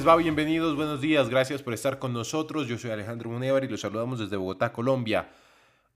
les 0.00 0.08
va? 0.08 0.16
Bienvenidos, 0.16 0.76
buenos 0.76 1.02
días, 1.02 1.28
gracias 1.28 1.62
por 1.62 1.74
estar 1.74 1.98
con 1.98 2.14
nosotros. 2.14 2.66
Yo 2.66 2.78
soy 2.78 2.90
Alejandro 2.90 3.28
Munevar 3.28 3.64
y 3.64 3.68
los 3.68 3.82
saludamos 3.82 4.18
desde 4.18 4.38
Bogotá, 4.38 4.72
Colombia. 4.72 5.30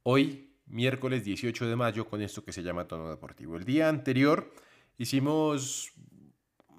Hoy, 0.02 0.50
miércoles 0.66 1.24
18 1.24 1.66
de 1.66 1.74
mayo, 1.74 2.06
con 2.06 2.20
esto 2.20 2.44
que 2.44 2.52
se 2.52 2.62
llama 2.62 2.86
Tono 2.86 3.08
Deportivo. 3.08 3.56
El 3.56 3.64
día 3.64 3.88
anterior 3.88 4.52
hicimos 4.98 5.94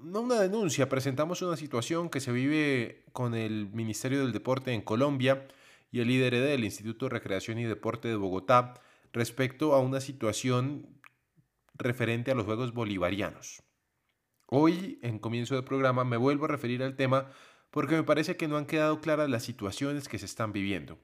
no 0.03 0.21
una 0.21 0.39
denuncia, 0.39 0.87
presentamos 0.87 1.41
una 1.41 1.57
situación 1.57 2.11
que 2.11 2.19
se 2.19 2.31
vive 2.31 3.05
con 3.11 3.33
el 3.33 3.71
Ministerio 3.73 4.19
del 4.19 4.31
Deporte 4.31 4.71
en 4.73 4.83
Colombia 4.83 5.47
y 5.91 6.01
el 6.01 6.09
líder 6.09 6.35
del 6.35 6.63
Instituto 6.63 7.07
de 7.07 7.09
Recreación 7.09 7.57
y 7.57 7.63
Deporte 7.63 8.07
de 8.07 8.17
Bogotá 8.17 8.75
respecto 9.13 9.73
a 9.73 9.79
una 9.79 9.99
situación 9.99 10.85
referente 11.73 12.29
a 12.29 12.35
los 12.35 12.45
Juegos 12.45 12.71
Bolivarianos. 12.71 13.64
Hoy, 14.47 14.99
en 15.01 15.17
comienzo 15.17 15.55
del 15.55 15.63
programa, 15.63 16.03
me 16.03 16.17
vuelvo 16.17 16.45
a 16.45 16.49
referir 16.49 16.83
al 16.83 16.95
tema 16.95 17.29
porque 17.71 17.95
me 17.95 18.03
parece 18.03 18.37
que 18.37 18.47
no 18.47 18.57
han 18.57 18.67
quedado 18.67 19.01
claras 19.01 19.29
las 19.29 19.43
situaciones 19.43 20.07
que 20.07 20.19
se 20.19 20.25
están 20.25 20.53
viviendo. 20.53 20.99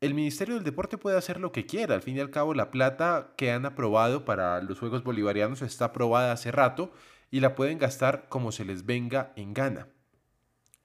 El 0.00 0.14
Ministerio 0.14 0.54
del 0.54 0.64
Deporte 0.64 0.96
puede 0.96 1.16
hacer 1.16 1.40
lo 1.40 1.50
que 1.50 1.66
quiera, 1.66 1.94
al 1.94 2.02
fin 2.02 2.16
y 2.16 2.20
al 2.20 2.30
cabo 2.30 2.54
la 2.54 2.70
plata 2.70 3.32
que 3.36 3.50
han 3.50 3.66
aprobado 3.66 4.24
para 4.24 4.62
los 4.62 4.78
Juegos 4.78 5.02
Bolivarianos 5.02 5.62
está 5.62 5.86
aprobada 5.86 6.32
hace 6.32 6.52
rato 6.52 6.92
y 7.30 7.40
la 7.40 7.54
pueden 7.54 7.78
gastar 7.78 8.28
como 8.28 8.52
se 8.52 8.64
les 8.64 8.86
venga 8.86 9.32
en 9.34 9.54
gana. 9.54 9.88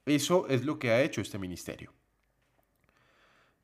Eso 0.06 0.48
es 0.48 0.66
lo 0.66 0.80
que 0.80 0.92
ha 0.92 1.02
hecho 1.04 1.22
este 1.22 1.38
ministerio. 1.38 1.94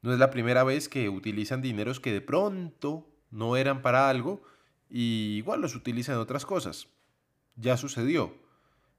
No 0.01 0.13
es 0.13 0.19
la 0.19 0.29
primera 0.29 0.63
vez 0.63 0.87
que 0.87 1.09
utilizan 1.09 1.63
dineros 1.63 1.99
que 1.99 2.11
de 2.11 2.21
pronto 2.21 3.09
no 3.31 3.57
eran 3.57 3.81
para 3.81 4.07
algo 4.07 4.43
y 4.87 5.37
igual 5.37 5.61
los 5.61 5.73
utilizan 5.73 6.15
en 6.15 6.21
otras 6.21 6.45
cosas. 6.45 6.89
Ya 7.55 7.77
sucedió. 7.77 8.33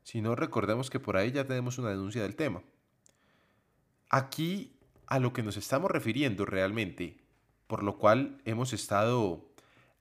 Si 0.03 0.21
no, 0.21 0.35
recordemos 0.35 0.89
que 0.91 1.01
por 1.01 1.17
ahí 1.17 1.33
ya 1.33 1.47
tenemos 1.47 1.79
una 1.79 1.91
denuncia 1.91 2.23
del 2.23 2.37
tema. 2.37 2.62
Aquí 4.09 4.77
a 5.06 5.19
lo 5.19 5.33
que 5.33 5.43
nos 5.43 5.56
estamos 5.56 5.91
refiriendo 5.91 6.44
realmente, 6.44 7.17
por 7.67 7.83
lo 7.83 7.99
cual 7.99 8.41
hemos 8.44 8.72
estado 8.72 9.44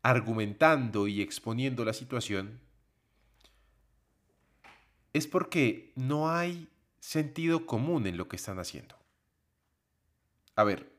argumentando 0.03 1.07
y 1.07 1.21
exponiendo 1.21 1.83
la 1.85 1.93
situación, 1.93 2.59
es 5.13 5.27
porque 5.27 5.91
no 5.95 6.29
hay 6.29 6.67
sentido 6.99 7.66
común 7.66 8.05
en 8.05 8.17
lo 8.17 8.27
que 8.27 8.35
están 8.35 8.59
haciendo. 8.59 8.95
A 10.55 10.63
ver, 10.63 10.91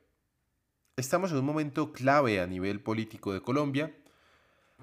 estamos 0.97 1.31
en 1.31 1.39
un 1.39 1.45
momento 1.45 1.93
clave 1.93 2.41
a 2.41 2.47
nivel 2.47 2.81
político 2.81 3.33
de 3.33 3.41
Colombia, 3.41 3.95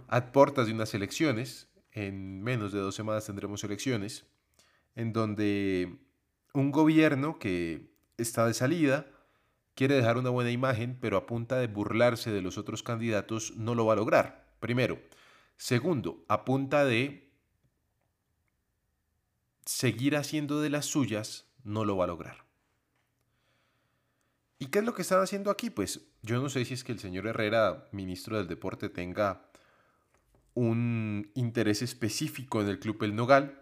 a 0.08 0.32
puertas 0.32 0.68
de 0.68 0.74
unas 0.74 0.94
elecciones, 0.94 1.68
en 1.94 2.42
menos 2.42 2.72
de 2.72 2.80
dos 2.80 2.96
semanas 2.96 3.26
tendremos 3.26 3.64
elecciones, 3.64 4.26
en 4.96 5.14
donde 5.14 5.98
un 6.54 6.72
gobierno 6.72 7.40
que 7.40 7.94
está 8.18 8.46
de 8.46 8.54
salida, 8.54 9.08
quiere 9.76 9.96
dejar 9.96 10.18
una 10.18 10.30
buena 10.30 10.52
imagen, 10.52 10.98
pero 11.00 11.18
a 11.18 11.26
punta 11.26 11.58
de 11.58 11.68
burlarse 11.68 12.32
de 12.32 12.42
los 12.42 12.58
otros 12.58 12.84
candidatos 12.84 13.56
no 13.56 13.76
lo 13.76 13.86
va 13.86 13.94
a 13.94 13.98
lograr. 13.98 14.56
Primero. 14.60 15.00
Segundo, 15.58 16.26
a 16.28 16.46
punta 16.46 16.84
de 16.84 17.32
seguir 19.66 20.16
haciendo 20.16 20.62
de 20.62 20.70
las 20.70 20.86
suyas, 20.86 21.46
no 21.64 21.86
lo 21.86 21.96
va 21.96 22.06
a 22.06 22.08
lograr. 22.08 22.46
¿Y 24.60 24.68
qué 24.68 24.80
es 24.80 24.86
lo 24.86 24.94
que 24.94 25.04
están 25.04 25.22
haciendo 25.22 25.52
aquí? 25.52 25.70
Pues 25.70 26.02
yo 26.22 26.42
no 26.42 26.50
sé 26.50 26.66
si 26.66 26.74
es 26.74 26.84
que 26.84 26.92
el 26.92 27.00
señor 27.00 27.28
Herrera, 27.28 27.88
ministro 27.92 28.38
del 28.38 28.48
Deporte, 28.48 28.90
tenga 28.90 29.50
un 30.54 31.32
interés 31.34 31.82
específico 31.82 32.62
en 32.62 32.68
el 32.68 32.80
Club 32.80 33.04
El 33.04 33.16
Nogal, 33.16 33.62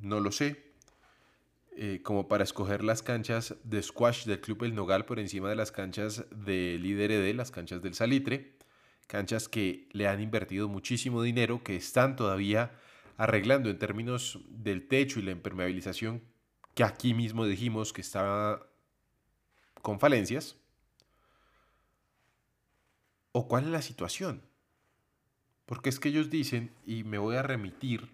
no 0.00 0.20
lo 0.20 0.32
sé, 0.32 0.68
eh, 1.76 2.00
como 2.02 2.28
para 2.28 2.44
escoger 2.44 2.82
las 2.82 3.02
canchas 3.02 3.54
de 3.64 3.82
squash 3.82 4.24
del 4.24 4.40
Club 4.40 4.64
El 4.64 4.74
Nogal 4.74 5.04
por 5.04 5.18
encima 5.18 5.48
de 5.48 5.56
las 5.56 5.72
canchas 5.72 6.24
de 6.30 6.78
Líder 6.80 7.12
ED, 7.12 7.34
las 7.34 7.50
canchas 7.50 7.82
del 7.82 7.94
Salitre, 7.94 8.56
canchas 9.06 9.48
que 9.48 9.88
le 9.92 10.06
han 10.06 10.20
invertido 10.20 10.68
muchísimo 10.68 11.22
dinero, 11.22 11.62
que 11.62 11.76
están 11.76 12.16
todavía 12.16 12.72
arreglando 13.16 13.70
en 13.70 13.78
términos 13.78 14.38
del 14.48 14.86
techo 14.86 15.18
y 15.18 15.22
la 15.22 15.32
impermeabilización, 15.32 16.22
que 16.74 16.84
aquí 16.84 17.14
mismo 17.14 17.46
dijimos 17.46 17.92
que 17.92 18.00
estaba 18.00 18.68
con 19.82 19.98
falencias. 19.98 20.56
¿O 23.32 23.48
cuál 23.48 23.64
es 23.64 23.70
la 23.70 23.82
situación? 23.82 24.42
Porque 25.68 25.90
es 25.90 26.00
que 26.00 26.08
ellos 26.08 26.30
dicen, 26.30 26.70
y 26.86 27.04
me 27.04 27.18
voy 27.18 27.36
a 27.36 27.42
remitir 27.42 28.08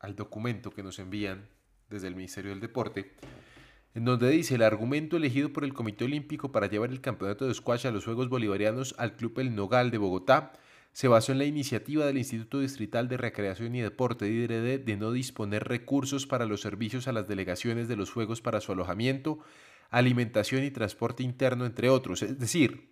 al 0.00 0.14
documento 0.14 0.70
que 0.70 0.82
nos 0.82 0.98
envían 0.98 1.48
desde 1.88 2.08
el 2.08 2.14
Ministerio 2.14 2.50
del 2.50 2.60
Deporte, 2.60 3.14
en 3.94 4.04
donde 4.04 4.28
dice 4.28 4.56
el 4.56 4.62
argumento 4.62 5.16
elegido 5.16 5.50
por 5.50 5.64
el 5.64 5.72
Comité 5.72 6.04
Olímpico 6.04 6.52
para 6.52 6.68
llevar 6.68 6.90
el 6.90 7.00
campeonato 7.00 7.46
de 7.46 7.54
squash 7.54 7.86
a 7.86 7.90
los 7.90 8.04
Juegos 8.04 8.28
Bolivarianos 8.28 8.94
al 8.98 9.16
Club 9.16 9.38
El 9.38 9.54
Nogal 9.54 9.90
de 9.90 9.96
Bogotá 9.96 10.52
se 10.92 11.08
basó 11.08 11.32
en 11.32 11.38
la 11.38 11.46
iniciativa 11.46 12.04
del 12.04 12.18
Instituto 12.18 12.60
Distrital 12.60 13.08
de 13.08 13.16
Recreación 13.16 13.74
y 13.74 13.80
Deporte 13.80 14.28
IDRD 14.28 14.84
de 14.84 14.96
no 14.98 15.10
disponer 15.12 15.64
recursos 15.64 16.26
para 16.26 16.44
los 16.44 16.60
servicios 16.60 17.08
a 17.08 17.12
las 17.12 17.26
delegaciones 17.26 17.88
de 17.88 17.96
los 17.96 18.10
Juegos 18.10 18.42
para 18.42 18.60
su 18.60 18.72
alojamiento, 18.72 19.38
alimentación 19.88 20.64
y 20.64 20.70
transporte 20.70 21.22
interno, 21.22 21.64
entre 21.64 21.88
otros. 21.88 22.22
Es 22.22 22.38
decir, 22.38 22.87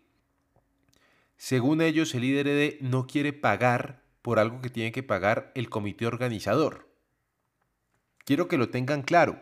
según 1.36 1.82
ellos, 1.82 2.14
el 2.14 2.24
IDRD 2.24 2.80
no 2.80 3.06
quiere 3.06 3.32
pagar 3.32 4.02
por 4.22 4.38
algo 4.38 4.60
que 4.60 4.70
tiene 4.70 4.92
que 4.92 5.02
pagar 5.02 5.52
el 5.54 5.68
comité 5.68 6.06
organizador. 6.06 6.88
Quiero 8.24 8.48
que 8.48 8.58
lo 8.58 8.70
tengan 8.70 9.02
claro. 9.02 9.40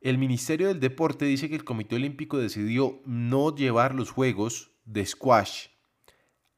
El 0.00 0.18
Ministerio 0.18 0.68
del 0.68 0.78
Deporte 0.78 1.24
dice 1.24 1.48
que 1.48 1.56
el 1.56 1.64
Comité 1.64 1.96
Olímpico 1.96 2.38
decidió 2.38 3.00
no 3.04 3.54
llevar 3.54 3.96
los 3.96 4.10
Juegos 4.10 4.70
de 4.84 5.04
squash 5.04 5.66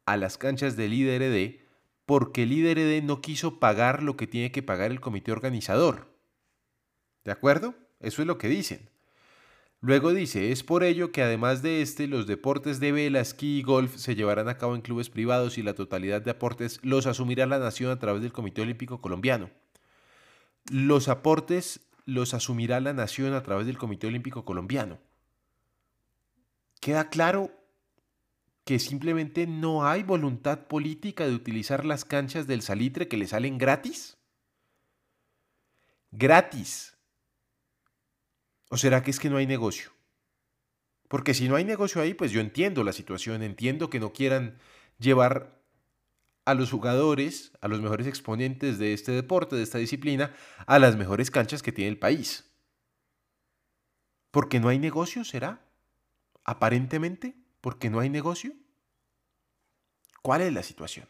a 0.05 0.19
las 0.19 0.37
canchas 0.37 0.77
del 0.77 0.93
IDRD 0.93 1.61
porque 2.05 2.43
el 2.43 2.53
IDRD 2.53 3.03
no 3.03 3.23
quiso 3.23 3.61
pagar 3.61 4.03
lo 4.03 4.17
que 4.17 4.27
tiene 4.27 4.53
que 4.53 4.63
pagar 4.63 4.91
el 4.91 5.01
comité 5.01 5.33
organizador. 5.33 6.13
¿De 7.25 7.31
acuerdo? 7.31 7.75
Eso 8.01 8.21
es 8.21 8.27
lo 8.27 8.37
que 8.37 8.49
dicen. 8.49 8.91
Luego 9.83 10.13
dice, 10.13 10.53
es 10.53 10.63
por 10.63 10.85
ello 10.85 11.11
que 11.11 11.23
además 11.23 11.63
de 11.63 11.81
este, 11.81 12.07
los 12.07 12.27
deportes 12.27 12.81
de 12.81 12.93
vela, 12.93 13.21
esquí 13.21 13.59
y 13.59 13.63
golf 13.63 13.97
se 13.97 14.15
llevarán 14.15 14.49
a 14.51 14.59
cabo 14.59 14.75
en 14.75 14.83
clubes 14.83 15.09
privados 15.09 15.57
y 15.57 15.63
la 15.63 15.75
totalidad 15.75 16.21
de 16.21 16.33
aportes 16.33 16.81
los 16.83 17.07
asumirá 17.07 17.47
la 17.47 17.59
nación 17.59 17.91
a 17.91 17.99
través 17.99 18.21
del 18.21 18.33
Comité 18.33 18.61
Olímpico 18.61 19.01
Colombiano. 19.01 19.51
Los 20.71 21.09
aportes 21.09 21.81
los 22.05 22.35
asumirá 22.35 22.79
la 22.81 22.93
nación 22.93 23.33
a 23.33 23.43
través 23.43 23.67
del 23.67 23.79
Comité 23.79 24.07
Olímpico 24.07 24.45
Colombiano. 24.45 24.99
¿Queda 26.81 27.09
claro 27.09 27.51
que 28.65 28.79
simplemente 28.79 29.47
no 29.47 29.87
hay 29.87 30.03
voluntad 30.03 30.67
política 30.67 31.27
de 31.27 31.35
utilizar 31.35 31.87
las 31.87 32.05
canchas 32.05 32.47
del 32.47 32.61
salitre 32.61 33.09
que 33.09 33.17
le 33.17 33.27
salen 33.27 33.57
gratis? 33.57 34.19
Gratis. 36.11 36.97
¿O 38.71 38.77
será 38.77 39.03
que 39.03 39.11
es 39.11 39.19
que 39.19 39.29
no 39.29 39.37
hay 39.37 39.47
negocio? 39.47 39.91
Porque 41.09 41.35
si 41.35 41.49
no 41.49 41.57
hay 41.57 41.65
negocio 41.65 42.01
ahí, 42.01 42.15
pues 42.15 42.31
yo 42.31 42.41
entiendo 42.41 42.85
la 42.85 42.93
situación, 42.93 43.43
entiendo 43.43 43.91
que 43.91 43.99
no 43.99 44.13
quieran 44.13 44.59
llevar 45.01 45.61
a 46.45 46.55
los 46.55 46.71
jugadores, 46.71 47.51
a 47.61 47.67
los 47.67 47.81
mejores 47.81 48.07
exponentes 48.07 48.79
de 48.79 48.93
este 48.93 49.11
deporte, 49.11 49.57
de 49.57 49.65
esta 49.65 49.79
disciplina, 49.79 50.33
a 50.67 50.79
las 50.79 50.97
mejores 50.97 51.33
canchas 51.33 51.65
que 51.65 51.73
tiene 51.73 51.91
el 51.91 51.99
país. 51.99 52.49
¿Porque 54.31 54.61
no 54.61 54.69
hay 54.69 54.79
negocio, 54.79 55.25
será? 55.25 55.67
Aparentemente, 56.45 57.35
porque 57.61 57.91
no 57.91 57.99
hay 57.99 58.09
negocio. 58.09 58.53
¿Cuál 60.23 60.43
es 60.43 60.53
la 60.53 60.63
situación? 60.63 61.09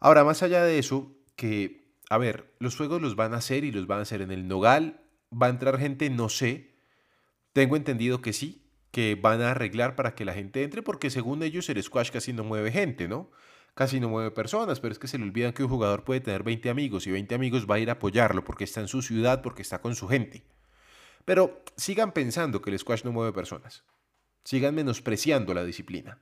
Ahora, 0.00 0.24
más 0.24 0.42
allá 0.42 0.64
de 0.64 0.80
eso, 0.80 1.16
que, 1.36 1.94
a 2.10 2.18
ver, 2.18 2.56
los 2.58 2.76
juegos 2.76 3.00
los 3.00 3.14
van 3.14 3.34
a 3.34 3.38
hacer 3.38 3.62
y 3.62 3.70
los 3.70 3.86
van 3.86 4.00
a 4.00 4.02
hacer 4.02 4.20
en 4.20 4.32
el 4.32 4.48
Nogal, 4.48 5.03
va 5.30 5.46
a 5.46 5.50
entrar 5.50 5.78
gente, 5.78 6.10
no 6.10 6.28
sé, 6.28 6.74
tengo 7.52 7.76
entendido 7.76 8.20
que 8.22 8.32
sí, 8.32 8.62
que 8.90 9.16
van 9.16 9.42
a 9.42 9.52
arreglar 9.52 9.96
para 9.96 10.14
que 10.14 10.24
la 10.24 10.34
gente 10.34 10.62
entre, 10.62 10.82
porque 10.82 11.10
según 11.10 11.42
ellos 11.42 11.68
el 11.68 11.82
squash 11.82 12.10
casi 12.10 12.32
no 12.32 12.44
mueve 12.44 12.70
gente, 12.70 13.08
¿no? 13.08 13.30
casi 13.74 13.98
no 14.00 14.08
mueve 14.08 14.30
personas, 14.30 14.80
pero 14.80 14.92
es 14.92 14.98
que 14.98 15.08
se 15.08 15.18
le 15.18 15.24
olvidan 15.24 15.52
que 15.52 15.64
un 15.64 15.68
jugador 15.68 16.04
puede 16.04 16.20
tener 16.20 16.42
20 16.42 16.70
amigos 16.70 17.06
y 17.06 17.10
20 17.10 17.34
amigos 17.34 17.66
va 17.68 17.74
a 17.74 17.78
ir 17.80 17.90
a 17.90 17.94
apoyarlo 17.94 18.44
porque 18.44 18.64
está 18.64 18.80
en 18.80 18.88
su 18.88 19.02
ciudad, 19.02 19.42
porque 19.42 19.62
está 19.62 19.80
con 19.80 19.94
su 19.96 20.08
gente. 20.08 20.44
Pero 21.24 21.62
sigan 21.76 22.12
pensando 22.12 22.62
que 22.62 22.70
el 22.70 22.78
squash 22.78 23.04
no 23.04 23.12
mueve 23.12 23.32
personas. 23.32 23.84
Sigan 24.44 24.74
menospreciando 24.74 25.54
la 25.54 25.64
disciplina. 25.64 26.20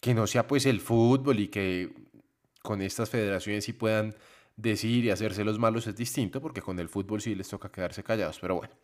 Que 0.00 0.14
no 0.14 0.26
sea 0.26 0.46
pues 0.46 0.66
el 0.66 0.80
fútbol 0.80 1.38
y 1.38 1.48
que 1.48 1.94
con 2.62 2.82
estas 2.82 3.10
federaciones 3.10 3.64
sí 3.64 3.72
puedan 3.72 4.16
decir 4.56 5.04
y 5.04 5.10
hacerse 5.10 5.44
los 5.44 5.58
malos 5.58 5.86
es 5.86 5.96
distinto, 5.96 6.40
porque 6.40 6.62
con 6.62 6.78
el 6.78 6.88
fútbol 6.88 7.20
sí 7.20 7.34
les 7.34 7.48
toca 7.48 7.70
quedarse 7.70 8.02
callados, 8.02 8.38
pero 8.40 8.56
bueno. 8.56 8.74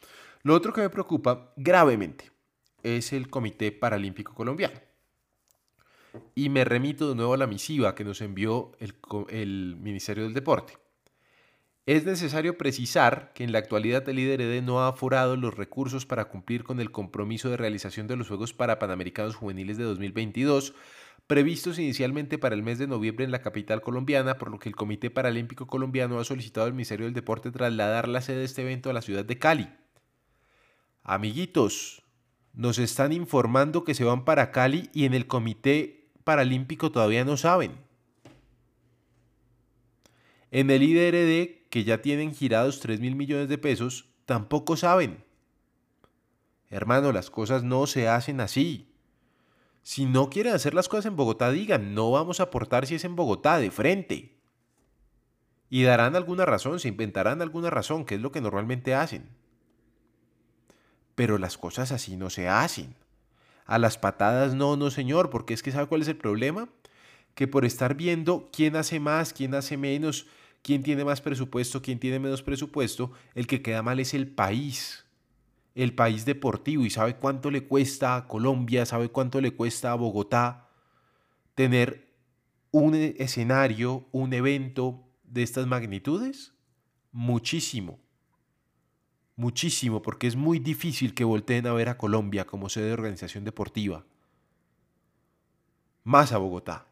Lo 0.43 0.55
otro 0.55 0.73
que 0.73 0.81
me 0.81 0.91
preocupa 0.91 1.53
gravemente 1.56 2.31
es 2.82 3.12
el 3.12 3.29
Comité 3.29 3.73
Paralímpico 3.73 4.35
Colombiano. 4.35 4.81
Y 6.35 6.49
me 6.49 6.65
remito 6.65 7.09
de 7.09 7.15
nuevo 7.15 7.35
a 7.35 7.37
la 7.37 7.47
misiva 7.47 7.94
que 7.94 8.05
nos 8.05 8.20
envió 8.20 8.73
el, 8.79 8.94
el 9.29 9.76
Ministerio 9.76 10.25
del 10.25 10.35
Deporte. 10.35 10.75
Es 11.88 12.05
necesario 12.05 12.59
precisar 12.59 13.32
que 13.35 13.44
en 13.44 13.53
la 13.53 13.61
actualidad 13.61 14.06
el 14.11 14.19
IDRD 14.19 14.62
no 14.62 14.81
ha 14.81 14.88
aforado 14.88 15.37
los 15.37 15.56
recursos 15.56 16.05
para 16.05 16.26
cumplir 16.26 16.62
con 16.62 16.81
el 16.81 16.91
compromiso 16.91 17.49
de 17.49 17.56
realización 17.56 18.06
de 18.06 18.17
los 18.17 18.29
Juegos 18.29 18.53
Parapanamericanos 18.53 19.37
Juveniles 19.37 19.79
de 19.79 19.85
2022, 19.85 20.75
previstos 21.28 21.78
inicialmente 21.78 22.38
para 22.38 22.54
el 22.54 22.62
mes 22.62 22.78
de 22.78 22.86
noviembre 22.86 23.25
en 23.25 23.30
la 23.30 23.42
capital 23.42 23.82
colombiana, 23.82 24.38
por 24.38 24.50
lo 24.50 24.58
que 24.58 24.70
el 24.70 24.75
Comité 24.75 25.10
Paralímpico 25.10 25.66
Colombiano 25.66 26.19
ha 26.19 26.25
solicitado 26.25 26.66
al 26.66 26.72
Ministerio 26.72 27.04
del 27.04 27.14
Deporte 27.14 27.52
trasladar 27.52 28.08
la 28.08 28.22
sede 28.22 28.38
de 28.38 28.44
este 28.46 28.62
evento 28.62 28.88
a 28.88 28.94
la 28.94 29.02
ciudad 29.02 29.26
de 29.26 29.38
Cali. 29.38 29.69
Amiguitos, 31.04 32.02
nos 32.54 32.78
están 32.78 33.12
informando 33.12 33.84
que 33.84 33.94
se 33.94 34.04
van 34.04 34.25
para 34.25 34.50
Cali 34.50 34.88
y 34.94 35.04
en 35.04 35.12
el 35.12 35.26
Comité 35.26 36.10
Paralímpico 36.25 36.90
todavía 36.90 37.26
no 37.26 37.36
saben. 37.36 37.72
En 40.50 40.70
el 40.70 40.82
IDRD, 40.82 41.69
que 41.69 41.84
ya 41.84 42.00
tienen 42.00 42.34
girados 42.34 42.81
3 42.81 43.00
mil 43.00 43.16
millones 43.16 43.50
de 43.50 43.58
pesos, 43.58 44.08
tampoco 44.24 44.78
saben. 44.78 45.22
Hermano, 46.70 47.12
las 47.12 47.28
cosas 47.28 47.64
no 47.64 47.86
se 47.86 48.08
hacen 48.08 48.40
así. 48.40 48.94
Si 49.88 50.05
no 50.05 50.29
quieren 50.29 50.52
hacer 50.52 50.75
las 50.75 50.87
cosas 50.87 51.06
en 51.06 51.17
Bogotá, 51.17 51.50
digan, 51.50 51.94
no 51.94 52.11
vamos 52.11 52.40
a 52.40 52.43
aportar 52.43 52.87
si 52.87 52.96
es 52.96 53.05
en 53.05 53.17
Bogotá, 53.17 53.58
de 53.58 53.70
frente. 53.70 54.37
Y 55.70 55.82
darán 55.85 56.14
alguna 56.14 56.44
razón, 56.44 56.79
se 56.79 56.88
inventarán 56.88 57.40
alguna 57.40 57.70
razón, 57.70 58.05
que 58.05 58.17
es 58.17 58.20
lo 58.20 58.31
que 58.31 58.43
normalmente 58.43 58.94
hacen. 58.94 59.31
Pero 61.14 61.38
las 61.38 61.56
cosas 61.56 61.90
así 61.90 62.19
no 62.19 62.29
se 62.29 62.50
hacen. 62.50 62.96
A 63.64 63.79
las 63.79 63.96
patadas 63.96 64.52
no, 64.52 64.76
no 64.76 64.90
señor, 64.90 65.31
porque 65.31 65.55
es 65.55 65.62
que 65.62 65.73
¿sabe 65.73 65.87
cuál 65.87 66.02
es 66.02 66.08
el 66.08 66.19
problema? 66.19 66.69
Que 67.34 67.49
por 67.49 67.64
estar 67.64 67.94
viendo 67.94 68.50
quién 68.52 68.76
hace 68.76 69.00
más, 69.00 69.32
quién 69.32 69.55
hace 69.55 69.79
menos, 69.79 70.26
quién 70.61 70.82
tiene 70.82 71.06
más 71.06 71.23
presupuesto, 71.23 71.81
quién 71.81 71.99
tiene 71.99 72.19
menos 72.19 72.43
presupuesto, 72.43 73.11
el 73.34 73.46
que 73.46 73.62
queda 73.62 73.82
mal 73.82 74.00
es 74.00 74.12
el 74.12 74.29
país, 74.29 75.06
el 75.78 75.94
país 75.94 76.25
deportivo. 76.25 76.84
¿Y 76.84 76.90
sabe 76.90 77.14
cuánto 77.14 77.52
le 77.52 77.64
cuesta 77.64 78.16
a 78.16 78.26
Colombia? 78.26 78.84
¿Sabe 78.84 79.10
cuánto 79.10 79.40
le 79.40 79.52
cuesta 79.52 79.92
a 79.92 79.94
Bogotá 79.94 80.69
tener 81.54 82.12
un 82.72 82.96
escenario, 82.96 84.04
un 84.10 84.32
evento 84.32 85.04
de 85.22 85.44
estas 85.44 85.69
magnitudes? 85.69 86.52
Muchísimo. 87.12 88.00
Muchísimo, 89.36 90.02
porque 90.02 90.26
es 90.26 90.34
muy 90.34 90.58
difícil 90.58 91.14
que 91.14 91.22
volteen 91.22 91.69
a 91.69 91.72
ver 91.72 91.88
a 91.88 91.96
Colombia 91.96 92.44
como 92.44 92.69
sede 92.69 92.86
de 92.86 92.94
organización 92.94 93.44
deportiva. 93.44 94.04
Más 96.02 96.32
a 96.32 96.38
Bogotá. 96.38 96.88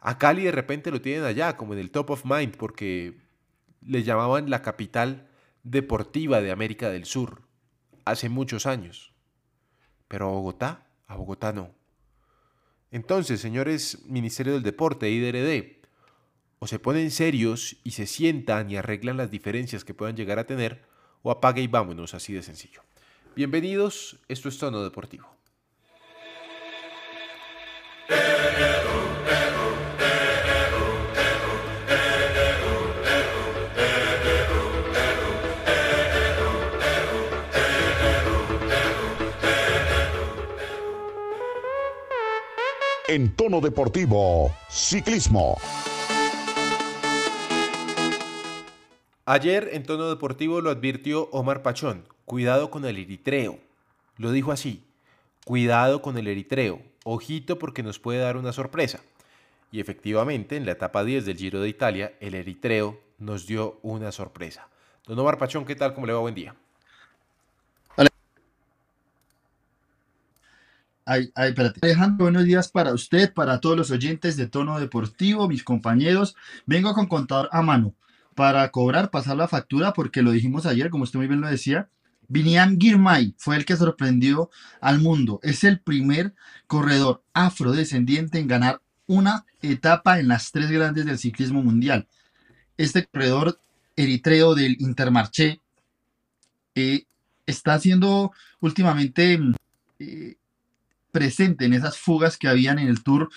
A 0.00 0.18
Cali 0.18 0.42
de 0.42 0.50
repente 0.50 0.90
lo 0.90 1.00
tienen 1.00 1.22
allá, 1.22 1.56
como 1.56 1.74
en 1.74 1.78
el 1.78 1.92
top 1.92 2.10
of 2.10 2.24
mind, 2.24 2.56
porque 2.56 3.20
le 3.80 4.02
llamaban 4.02 4.50
la 4.50 4.60
capital 4.60 5.28
deportiva 5.62 6.40
de 6.40 6.50
América 6.50 6.90
del 6.90 7.04
Sur 7.04 7.51
hace 8.04 8.28
muchos 8.28 8.66
años. 8.66 9.12
Pero 10.08 10.26
a 10.26 10.32
Bogotá, 10.32 10.86
a 11.06 11.16
Bogotá 11.16 11.52
no. 11.52 11.74
Entonces, 12.90 13.40
señores 13.40 14.04
Ministerio 14.06 14.52
del 14.54 14.62
Deporte, 14.62 15.10
IDRD, 15.10 15.82
o 16.58 16.66
se 16.66 16.78
ponen 16.78 17.10
serios 17.10 17.76
y 17.82 17.92
se 17.92 18.06
sientan 18.06 18.70
y 18.70 18.76
arreglan 18.76 19.16
las 19.16 19.30
diferencias 19.30 19.84
que 19.84 19.94
puedan 19.94 20.16
llegar 20.16 20.38
a 20.38 20.46
tener, 20.46 20.84
o 21.22 21.30
apague 21.30 21.62
y 21.62 21.66
vámonos, 21.66 22.14
así 22.14 22.32
de 22.32 22.42
sencillo. 22.42 22.82
Bienvenidos, 23.34 24.18
esto 24.28 24.48
es 24.48 24.58
Tono 24.58 24.82
Deportivo. 24.84 25.32
En 43.12 43.36
tono 43.36 43.60
deportivo, 43.60 44.56
ciclismo. 44.70 45.58
Ayer 49.26 49.68
en 49.72 49.82
tono 49.82 50.08
deportivo 50.08 50.62
lo 50.62 50.70
advirtió 50.70 51.28
Omar 51.30 51.62
Pachón, 51.62 52.08
cuidado 52.24 52.70
con 52.70 52.86
el 52.86 52.96
eritreo. 52.96 53.58
Lo 54.16 54.32
dijo 54.32 54.50
así, 54.50 54.86
cuidado 55.44 56.00
con 56.00 56.16
el 56.16 56.26
eritreo, 56.26 56.80
ojito 57.04 57.58
porque 57.58 57.82
nos 57.82 57.98
puede 57.98 58.20
dar 58.20 58.38
una 58.38 58.54
sorpresa. 58.54 59.00
Y 59.70 59.80
efectivamente, 59.80 60.56
en 60.56 60.64
la 60.64 60.72
etapa 60.72 61.04
10 61.04 61.26
del 61.26 61.36
Giro 61.36 61.60
de 61.60 61.68
Italia, 61.68 62.14
el 62.18 62.34
eritreo 62.34 62.98
nos 63.18 63.46
dio 63.46 63.78
una 63.82 64.10
sorpresa. 64.10 64.68
Don 65.06 65.18
Omar 65.18 65.36
Pachón, 65.36 65.66
¿qué 65.66 65.76
tal? 65.76 65.92
¿Cómo 65.92 66.06
le 66.06 66.14
va? 66.14 66.20
Buen 66.20 66.34
día. 66.34 66.54
Ay, 71.04 71.32
ay, 71.34 71.48
espérate. 71.48 71.80
Alejandro, 71.82 72.26
buenos 72.26 72.44
días 72.44 72.68
para 72.68 72.94
usted, 72.94 73.32
para 73.34 73.58
todos 73.58 73.76
los 73.76 73.90
oyentes 73.90 74.36
de 74.36 74.46
Tono 74.46 74.78
Deportivo, 74.78 75.48
mis 75.48 75.64
compañeros. 75.64 76.36
Vengo 76.64 76.94
con 76.94 77.06
contador 77.08 77.48
a 77.50 77.60
mano 77.62 77.94
para 78.36 78.70
cobrar, 78.70 79.10
pasar 79.10 79.36
la 79.36 79.48
factura, 79.48 79.92
porque 79.92 80.22
lo 80.22 80.30
dijimos 80.30 80.64
ayer, 80.64 80.90
como 80.90 81.04
usted 81.04 81.18
muy 81.18 81.26
bien 81.26 81.40
lo 81.40 81.48
decía. 81.48 81.88
Vinian 82.28 82.78
Girmay 82.80 83.34
fue 83.36 83.56
el 83.56 83.64
que 83.64 83.76
sorprendió 83.76 84.48
al 84.80 85.00
mundo. 85.00 85.40
Es 85.42 85.64
el 85.64 85.80
primer 85.80 86.34
corredor 86.68 87.24
afrodescendiente 87.32 88.38
en 88.38 88.46
ganar 88.46 88.80
una 89.06 89.44
etapa 89.60 90.20
en 90.20 90.28
las 90.28 90.52
tres 90.52 90.70
grandes 90.70 91.04
del 91.04 91.18
ciclismo 91.18 91.62
mundial. 91.62 92.06
Este 92.76 93.04
corredor 93.06 93.58
eritreo 93.96 94.54
del 94.54 94.76
Intermarché 94.78 95.60
eh, 96.76 97.06
está 97.44 97.78
siendo 97.80 98.32
últimamente 98.60 99.38
eh, 99.98 100.36
presente 101.12 101.66
en 101.66 101.74
esas 101.74 101.98
fugas 101.98 102.36
que 102.36 102.48
habían 102.48 102.78
en 102.80 102.88
el 102.88 103.04
Tour 103.04 103.30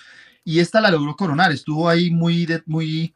y 0.46 0.60
esta 0.60 0.80
la 0.80 0.92
logró 0.92 1.16
coronar. 1.16 1.50
Estuvo 1.50 1.88
ahí 1.88 2.12
muy, 2.12 2.46
de, 2.46 2.62
muy, 2.66 3.12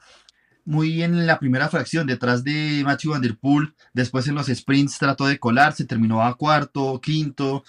muy 0.64 1.04
en 1.04 1.28
la 1.28 1.38
primera 1.38 1.68
fracción, 1.68 2.08
detrás 2.08 2.42
de 2.42 2.82
Matthew 2.84 3.12
Van. 3.12 3.74
Después 3.94 4.26
en 4.26 4.34
los 4.34 4.48
sprints 4.48 4.98
trató 4.98 5.26
de 5.26 5.38
colarse, 5.38 5.84
terminó 5.84 6.24
a 6.24 6.36
cuarto, 6.36 7.00
quinto. 7.00 7.62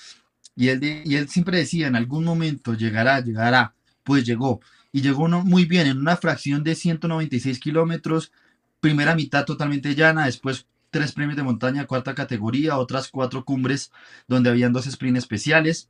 Y 0.56 0.70
él, 0.70 0.80
de, 0.80 1.04
y 1.06 1.16
él 1.16 1.30
siempre 1.30 1.60
decía, 1.60 1.86
en 1.86 1.96
algún 1.96 2.24
momento 2.26 2.74
llegará, 2.74 3.20
llegará. 3.22 3.76
Pues 4.04 4.26
llegó. 4.26 4.62
Y 4.92 5.02
llegó 5.02 5.28
muy 5.28 5.66
bien, 5.66 5.86
en 5.86 6.00
una 6.00 6.18
fracción 6.18 6.64
de 6.64 6.74
196 6.74 7.60
kilómetros. 7.60 8.32
Primera 8.80 9.14
mitad 9.14 9.46
totalmente 9.46 9.94
llana, 9.94 10.26
después 10.26 10.66
tres 10.90 11.12
premios 11.12 11.38
de 11.38 11.44
montaña, 11.44 11.86
cuarta 11.86 12.16
categoría, 12.16 12.80
otras 12.80 13.10
cuatro 13.10 13.46
cumbres 13.46 13.92
donde 14.28 14.50
habían 14.50 14.74
dos 14.74 14.86
sprints 14.86 15.20
especiales 15.20 15.88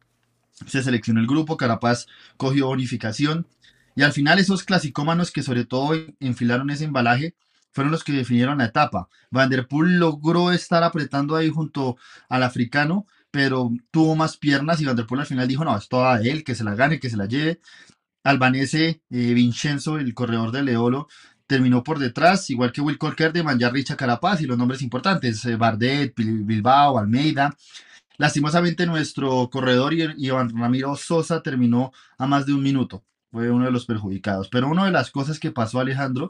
se 0.66 0.84
seleccionó 0.84 1.20
el 1.20 1.28
grupo, 1.28 1.58
Carapaz 1.58 2.08
cogió 2.38 2.68
bonificación 2.68 3.48
y 3.96 4.04
al 4.04 4.14
final 4.14 4.40
esos 4.40 4.64
clasicómanos 4.64 5.32
que 5.32 5.44
sobre 5.44 5.66
todo 5.66 5.94
enfilaron 6.20 6.70
ese 6.70 6.86
embalaje 6.86 7.36
fueron 7.72 7.92
los 7.92 8.04
que 8.04 8.14
definieron 8.14 8.58
la 8.58 8.66
etapa. 8.66 9.08
Van 9.30 9.50
der 9.50 9.68
Poel 9.68 9.98
logró 9.98 10.52
estar 10.52 10.84
apretando 10.84 11.36
ahí 11.36 11.50
junto 11.50 11.98
al 12.30 12.44
africano, 12.44 13.06
pero 13.32 13.72
tuvo 13.92 14.16
más 14.16 14.38
piernas 14.38 14.82
y 14.82 14.86
Van 14.86 14.96
der 14.96 15.06
Poel 15.06 15.22
al 15.22 15.28
final 15.28 15.48
dijo, 15.48 15.64
no, 15.64 15.78
es 15.78 15.88
toda 15.88 16.22
él, 16.22 16.44
que 16.44 16.56
se 16.56 16.64
la 16.64 16.76
gane, 16.76 17.00
que 17.00 17.10
se 17.10 17.18
la 17.18 17.26
lleve. 17.26 17.62
Albanese 18.24 19.02
eh, 19.10 19.34
Vincenzo, 19.34 19.98
el 19.98 20.14
corredor 20.14 20.52
de 20.52 20.64
Leolo, 20.64 21.08
terminó 21.48 21.84
por 21.84 22.00
detrás, 22.00 22.50
igual 22.50 22.72
que 22.72 22.82
Will 22.82 22.98
Colker 22.98 23.34
de 23.34 23.44
Manjar 23.44 23.74
Richa 23.74 23.98
Carapaz 23.98 24.42
y 24.42 24.46
los 24.46 24.58
nombres 24.58 24.82
importantes, 24.82 25.44
eh, 25.46 25.56
Bardet, 25.56 26.14
Bilbao, 26.16 26.98
Almeida. 26.98 27.56
Lastimosamente 28.22 28.86
nuestro 28.86 29.50
corredor 29.50 29.96
Iván 29.96 30.56
Ramiro 30.56 30.96
Sosa 30.96 31.42
terminó 31.42 31.92
a 32.20 32.28
más 32.28 32.46
de 32.46 32.54
un 32.54 32.62
minuto. 32.62 33.04
Fue 33.32 33.50
uno 33.50 33.66
de 33.66 33.72
los 33.72 33.88
perjudicados. 33.88 34.48
Pero 34.48 34.68
una 34.68 34.86
de 34.86 34.92
las 34.92 35.10
cosas 35.10 35.40
que 35.40 35.50
pasó 35.50 35.80
Alejandro 35.80 36.30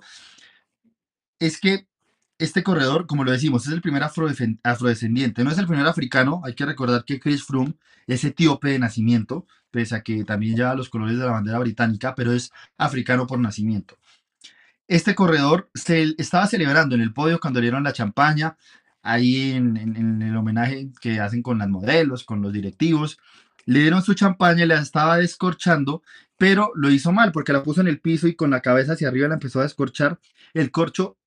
es 1.38 1.60
que 1.60 1.90
este 2.38 2.64
corredor, 2.64 3.08
como 3.08 3.26
lo 3.26 3.34
decimos, 3.34 3.68
es 3.68 3.74
el 3.74 3.82
primer 3.82 4.04
afrodescendiente. 4.04 5.44
No 5.44 5.52
es 5.52 5.58
el 5.58 5.68
primer 5.68 5.86
africano. 5.86 6.42
Hay 6.46 6.54
que 6.54 6.66
recordar 6.66 7.04
que 7.04 7.20
Chris 7.20 7.44
Froome 7.44 7.74
es 8.08 8.24
etíope 8.24 8.70
de 8.70 8.80
nacimiento, 8.80 9.46
pese 9.70 9.96
a 9.96 10.02
que 10.02 10.24
también 10.24 10.56
lleva 10.56 10.76
los 10.76 10.88
colores 10.90 11.18
de 11.18 11.26
la 11.26 11.32
bandera 11.32 11.60
británica, 11.60 12.16
pero 12.16 12.32
es 12.32 12.54
africano 12.78 13.28
por 13.28 13.38
nacimiento. 13.38 13.98
Este 14.88 15.14
corredor 15.14 15.70
se 15.74 16.16
estaba 16.18 16.48
celebrando 16.48 16.96
en 16.96 17.02
el 17.02 17.14
podio 17.14 17.42
cuando 17.42 17.60
le 17.60 17.66
dieron 17.66 17.84
la 17.84 17.92
champaña, 17.92 18.58
ahí 19.04 19.52
en, 19.52 20.22
el 20.22 20.36
homenaje 20.36 20.92
que 21.02 21.20
hacen 21.20 21.42
con 21.42 21.60
las 21.60 21.70
modelos, 21.70 22.24
con 22.24 22.42
los 22.42 22.54
directivos. 22.54 23.18
Le 23.66 23.80
dieron 23.82 24.04
su 24.04 24.14
champaña, 24.14 24.66
la 24.66 24.80
estaba 24.80 25.18
descorchando, 25.18 26.04
pero 26.38 26.72
lo 26.76 26.90
hizo 26.90 27.12
mal 27.12 27.32
porque 27.32 27.54
la 27.54 27.64
puso 27.64 27.82
en 27.82 27.88
el 27.88 28.00
piso 28.00 28.28
y 28.28 28.36
con 28.36 28.50
la 28.50 28.62
cabeza 28.62 28.94
hacia 28.94 29.08
arriba 29.08 29.28
la 29.28 29.36
empezó 29.36 29.60
a 29.60 29.64
descorchar. 29.64 30.20
El 30.54 30.72
corcho 30.72 31.18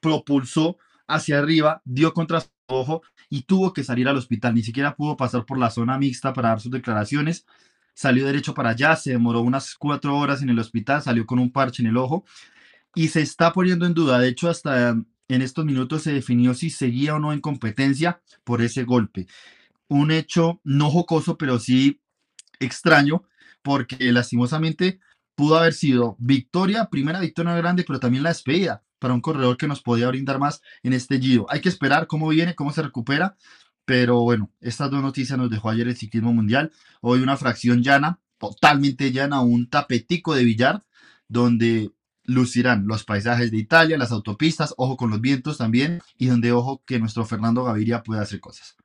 propulsó 0.00 0.78
hacia 1.06 1.38
arriba, 1.38 1.82
dio 1.84 2.12
contra 2.12 2.40
su 2.40 2.48
ojo 2.66 3.02
y 3.30 3.42
tuvo 3.42 3.72
que 3.72 3.84
salir 3.84 4.08
al 4.08 4.16
hospital. 4.16 4.54
Ni 4.54 4.62
siquiera 4.62 4.96
pudo 4.96 5.16
pasar 5.16 5.44
por 5.46 5.58
la 5.58 5.70
zona 5.70 5.98
mixta 5.98 6.32
para 6.32 6.50
dar 6.50 6.60
sus 6.60 6.70
declaraciones. 6.70 7.46
Salió 7.94 8.26
derecho 8.26 8.54
para 8.54 8.70
allá, 8.70 8.94
se 8.94 9.10
demoró 9.10 9.40
unas 9.40 9.74
cuatro 9.74 10.16
horas 10.16 10.42
en 10.42 10.50
el 10.50 10.58
hospital, 10.58 11.02
salió 11.02 11.26
con 11.26 11.38
un 11.38 11.50
parche 11.50 11.82
en 11.82 11.88
el 11.88 11.96
ojo 11.96 12.24
y 12.94 13.08
se 13.08 13.22
está 13.22 13.52
poniendo 13.52 13.86
en 13.86 13.94
duda. 13.94 14.18
De 14.18 14.28
hecho, 14.28 14.48
hasta 14.48 14.96
en 15.28 15.42
estos 15.42 15.64
minutos 15.64 16.02
se 16.02 16.12
definió 16.12 16.54
si 16.54 16.70
seguía 16.70 17.14
o 17.14 17.18
no 17.18 17.32
en 17.32 17.40
competencia 17.40 18.20
por 18.44 18.62
ese 18.62 18.84
golpe. 18.84 19.26
Un 19.88 20.10
hecho 20.10 20.60
no 20.64 20.90
jocoso, 20.90 21.38
pero 21.38 21.58
sí 21.58 22.00
extraño, 22.60 23.22
porque 23.62 24.12
lastimosamente 24.12 25.00
pudo 25.34 25.58
haber 25.58 25.74
sido 25.74 26.16
victoria, 26.18 26.88
primera 26.90 27.20
victoria 27.20 27.54
grande, 27.54 27.84
pero 27.86 28.00
también 28.00 28.24
la 28.24 28.30
despedida 28.30 28.82
para 28.98 29.14
un 29.14 29.20
corredor 29.20 29.56
que 29.56 29.68
nos 29.68 29.82
podía 29.82 30.08
brindar 30.08 30.38
más 30.38 30.62
en 30.82 30.92
este 30.92 31.20
Giro. 31.20 31.46
Hay 31.48 31.60
que 31.60 31.68
esperar 31.68 32.06
cómo 32.06 32.28
viene, 32.28 32.54
cómo 32.54 32.72
se 32.72 32.82
recupera, 32.82 33.36
pero 33.84 34.20
bueno, 34.22 34.50
estas 34.60 34.90
dos 34.90 35.00
noticias 35.02 35.38
nos 35.38 35.50
dejó 35.50 35.70
ayer 35.70 35.88
el 35.88 35.96
ciclismo 35.96 36.32
mundial. 36.32 36.72
Hoy 37.00 37.20
una 37.22 37.36
fracción 37.36 37.82
llana, 37.82 38.18
totalmente 38.38 39.12
llana, 39.12 39.40
un 39.40 39.68
tapetico 39.68 40.34
de 40.34 40.44
billar, 40.44 40.84
donde 41.28 41.92
lucirán 42.28 42.86
los 42.86 43.04
paisajes 43.04 43.50
de 43.50 43.56
Italia, 43.56 43.96
las 43.96 44.12
autopistas, 44.12 44.74
ojo 44.76 44.96
con 44.96 45.08
los 45.10 45.20
vientos 45.20 45.56
también, 45.56 46.00
y 46.18 46.26
donde 46.26 46.52
ojo 46.52 46.82
que 46.84 46.98
nuestro 46.98 47.24
Fernando 47.24 47.64
Gaviria 47.64 48.02
puede 48.02 48.20
hacer 48.20 48.38
cosas. 48.38 48.76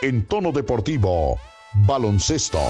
En 0.00 0.26
tono 0.26 0.52
deportivo, 0.52 1.40
baloncesto. 1.86 2.60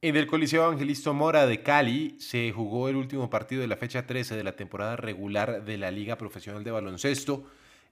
En 0.00 0.14
el 0.14 0.28
Coliseo 0.28 0.66
Evangelisto 0.66 1.14
Mora 1.14 1.46
de 1.46 1.64
Cali 1.64 2.16
se 2.20 2.52
jugó 2.52 2.88
el 2.88 2.94
último 2.94 3.28
partido 3.28 3.62
de 3.62 3.66
la 3.66 3.76
fecha 3.76 4.06
13 4.06 4.36
de 4.36 4.44
la 4.44 4.54
temporada 4.54 4.94
regular 4.94 5.64
de 5.64 5.78
la 5.78 5.90
Liga 5.90 6.16
Profesional 6.16 6.62
de 6.62 6.70
Baloncesto 6.70 7.44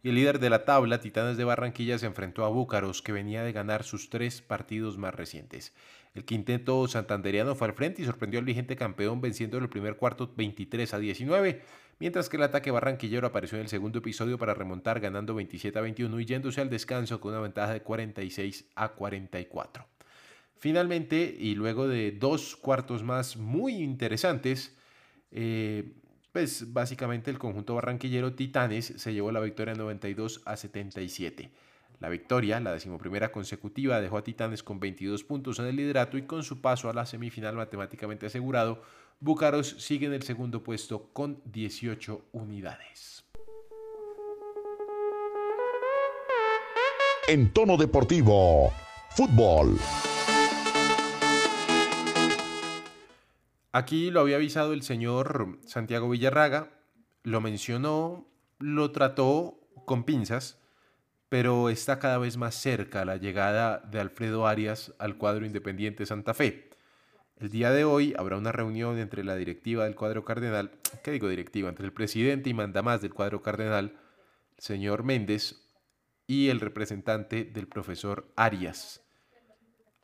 y 0.04 0.10
el 0.10 0.16
líder 0.16 0.38
de 0.38 0.50
la 0.50 0.66
tabla, 0.66 1.00
Titanes 1.00 1.38
de 1.38 1.44
Barranquilla, 1.44 1.98
se 1.98 2.04
enfrentó 2.04 2.44
a 2.44 2.50
Búcaros, 2.50 3.00
que 3.00 3.10
venía 3.10 3.42
de 3.42 3.52
ganar 3.52 3.84
sus 3.84 4.10
tres 4.10 4.42
partidos 4.42 4.98
más 4.98 5.14
recientes. 5.14 5.74
El 6.12 6.26
quinteto 6.26 6.86
santanderiano 6.86 7.54
fue 7.54 7.68
al 7.68 7.72
frente 7.72 8.02
y 8.02 8.04
sorprendió 8.04 8.38
al 8.38 8.44
vigente 8.44 8.76
campeón 8.76 9.22
venciendo 9.22 9.56
en 9.56 9.62
el 9.62 9.70
primer 9.70 9.96
cuarto 9.96 10.30
23 10.36 10.92
a 10.92 10.98
19, 10.98 11.62
mientras 12.00 12.28
que 12.28 12.36
el 12.36 12.42
ataque 12.42 12.70
barranquillero 12.70 13.26
apareció 13.26 13.56
en 13.56 13.62
el 13.62 13.68
segundo 13.70 14.00
episodio 14.00 14.36
para 14.36 14.52
remontar 14.52 15.00
ganando 15.00 15.34
27 15.34 15.78
a 15.78 15.80
21 15.82 16.20
y 16.20 16.26
yéndose 16.26 16.60
al 16.60 16.68
descanso 16.68 17.18
con 17.18 17.32
una 17.32 17.40
ventaja 17.40 17.72
de 17.72 17.80
46 17.80 18.72
a 18.74 18.90
44. 18.90 19.86
Finalmente, 20.58 21.34
y 21.38 21.54
luego 21.54 21.88
de 21.88 22.12
dos 22.12 22.56
cuartos 22.56 23.02
más 23.02 23.38
muy 23.38 23.76
interesantes, 23.76 24.76
eh, 25.30 25.94
pues 26.34 26.72
básicamente 26.72 27.30
el 27.30 27.38
conjunto 27.38 27.76
barranquillero 27.76 28.34
Titanes 28.34 28.94
se 28.96 29.12
llevó 29.12 29.30
la 29.30 29.38
victoria 29.38 29.72
92 29.74 30.42
a 30.44 30.56
77. 30.56 31.48
La 32.00 32.08
victoria, 32.08 32.58
la 32.58 32.72
decimoprimera 32.72 33.30
consecutiva, 33.30 34.00
dejó 34.00 34.18
a 34.18 34.24
Titanes 34.24 34.64
con 34.64 34.80
22 34.80 35.22
puntos 35.22 35.60
en 35.60 35.66
el 35.66 35.76
liderato 35.76 36.18
y 36.18 36.22
con 36.22 36.42
su 36.42 36.60
paso 36.60 36.90
a 36.90 36.92
la 36.92 37.06
semifinal 37.06 37.54
matemáticamente 37.54 38.26
asegurado, 38.26 38.82
Búcaros 39.20 39.76
sigue 39.78 40.06
en 40.06 40.12
el 40.12 40.24
segundo 40.24 40.64
puesto 40.64 41.08
con 41.12 41.40
18 41.44 42.24
unidades. 42.32 43.24
En 47.28 47.52
tono 47.52 47.76
deportivo, 47.76 48.72
fútbol. 49.10 49.78
Aquí 53.74 54.12
lo 54.12 54.20
había 54.20 54.36
avisado 54.36 54.72
el 54.72 54.82
señor 54.82 55.58
Santiago 55.66 56.08
Villarraga, 56.08 56.70
lo 57.24 57.40
mencionó, 57.40 58.24
lo 58.60 58.92
trató 58.92 59.58
con 59.84 60.04
pinzas, 60.04 60.60
pero 61.28 61.68
está 61.68 61.98
cada 61.98 62.18
vez 62.18 62.36
más 62.36 62.54
cerca 62.54 63.04
la 63.04 63.16
llegada 63.16 63.78
de 63.78 63.98
Alfredo 63.98 64.46
Arias 64.46 64.94
al 65.00 65.18
cuadro 65.18 65.44
Independiente 65.44 66.06
Santa 66.06 66.34
Fe. 66.34 66.70
El 67.36 67.50
día 67.50 67.72
de 67.72 67.82
hoy 67.82 68.14
habrá 68.16 68.36
una 68.36 68.52
reunión 68.52 68.96
entre 69.00 69.24
la 69.24 69.34
directiva 69.34 69.86
del 69.86 69.96
cuadro 69.96 70.24
cardenal, 70.24 70.70
¿qué 71.02 71.10
digo 71.10 71.28
directiva? 71.28 71.68
Entre 71.68 71.84
el 71.84 71.92
presidente 71.92 72.50
y 72.50 72.54
mandamás 72.54 73.02
del 73.02 73.12
cuadro 73.12 73.42
cardenal, 73.42 73.98
señor 74.56 75.02
Méndez, 75.02 75.66
y 76.28 76.48
el 76.48 76.60
representante 76.60 77.42
del 77.42 77.66
profesor 77.66 78.32
Arias. 78.36 79.03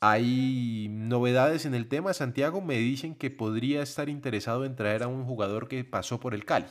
Hay 0.02 0.88
novedades 0.88 1.66
en 1.66 1.74
el 1.74 1.86
tema. 1.86 2.14
Santiago 2.14 2.62
me 2.62 2.76
dicen 2.76 3.14
que 3.14 3.30
podría 3.30 3.82
estar 3.82 4.08
interesado 4.08 4.64
en 4.64 4.74
traer 4.74 5.02
a 5.02 5.08
un 5.08 5.26
jugador 5.26 5.68
que 5.68 5.84
pasó 5.84 6.18
por 6.18 6.32
el 6.32 6.46
Cali. 6.46 6.66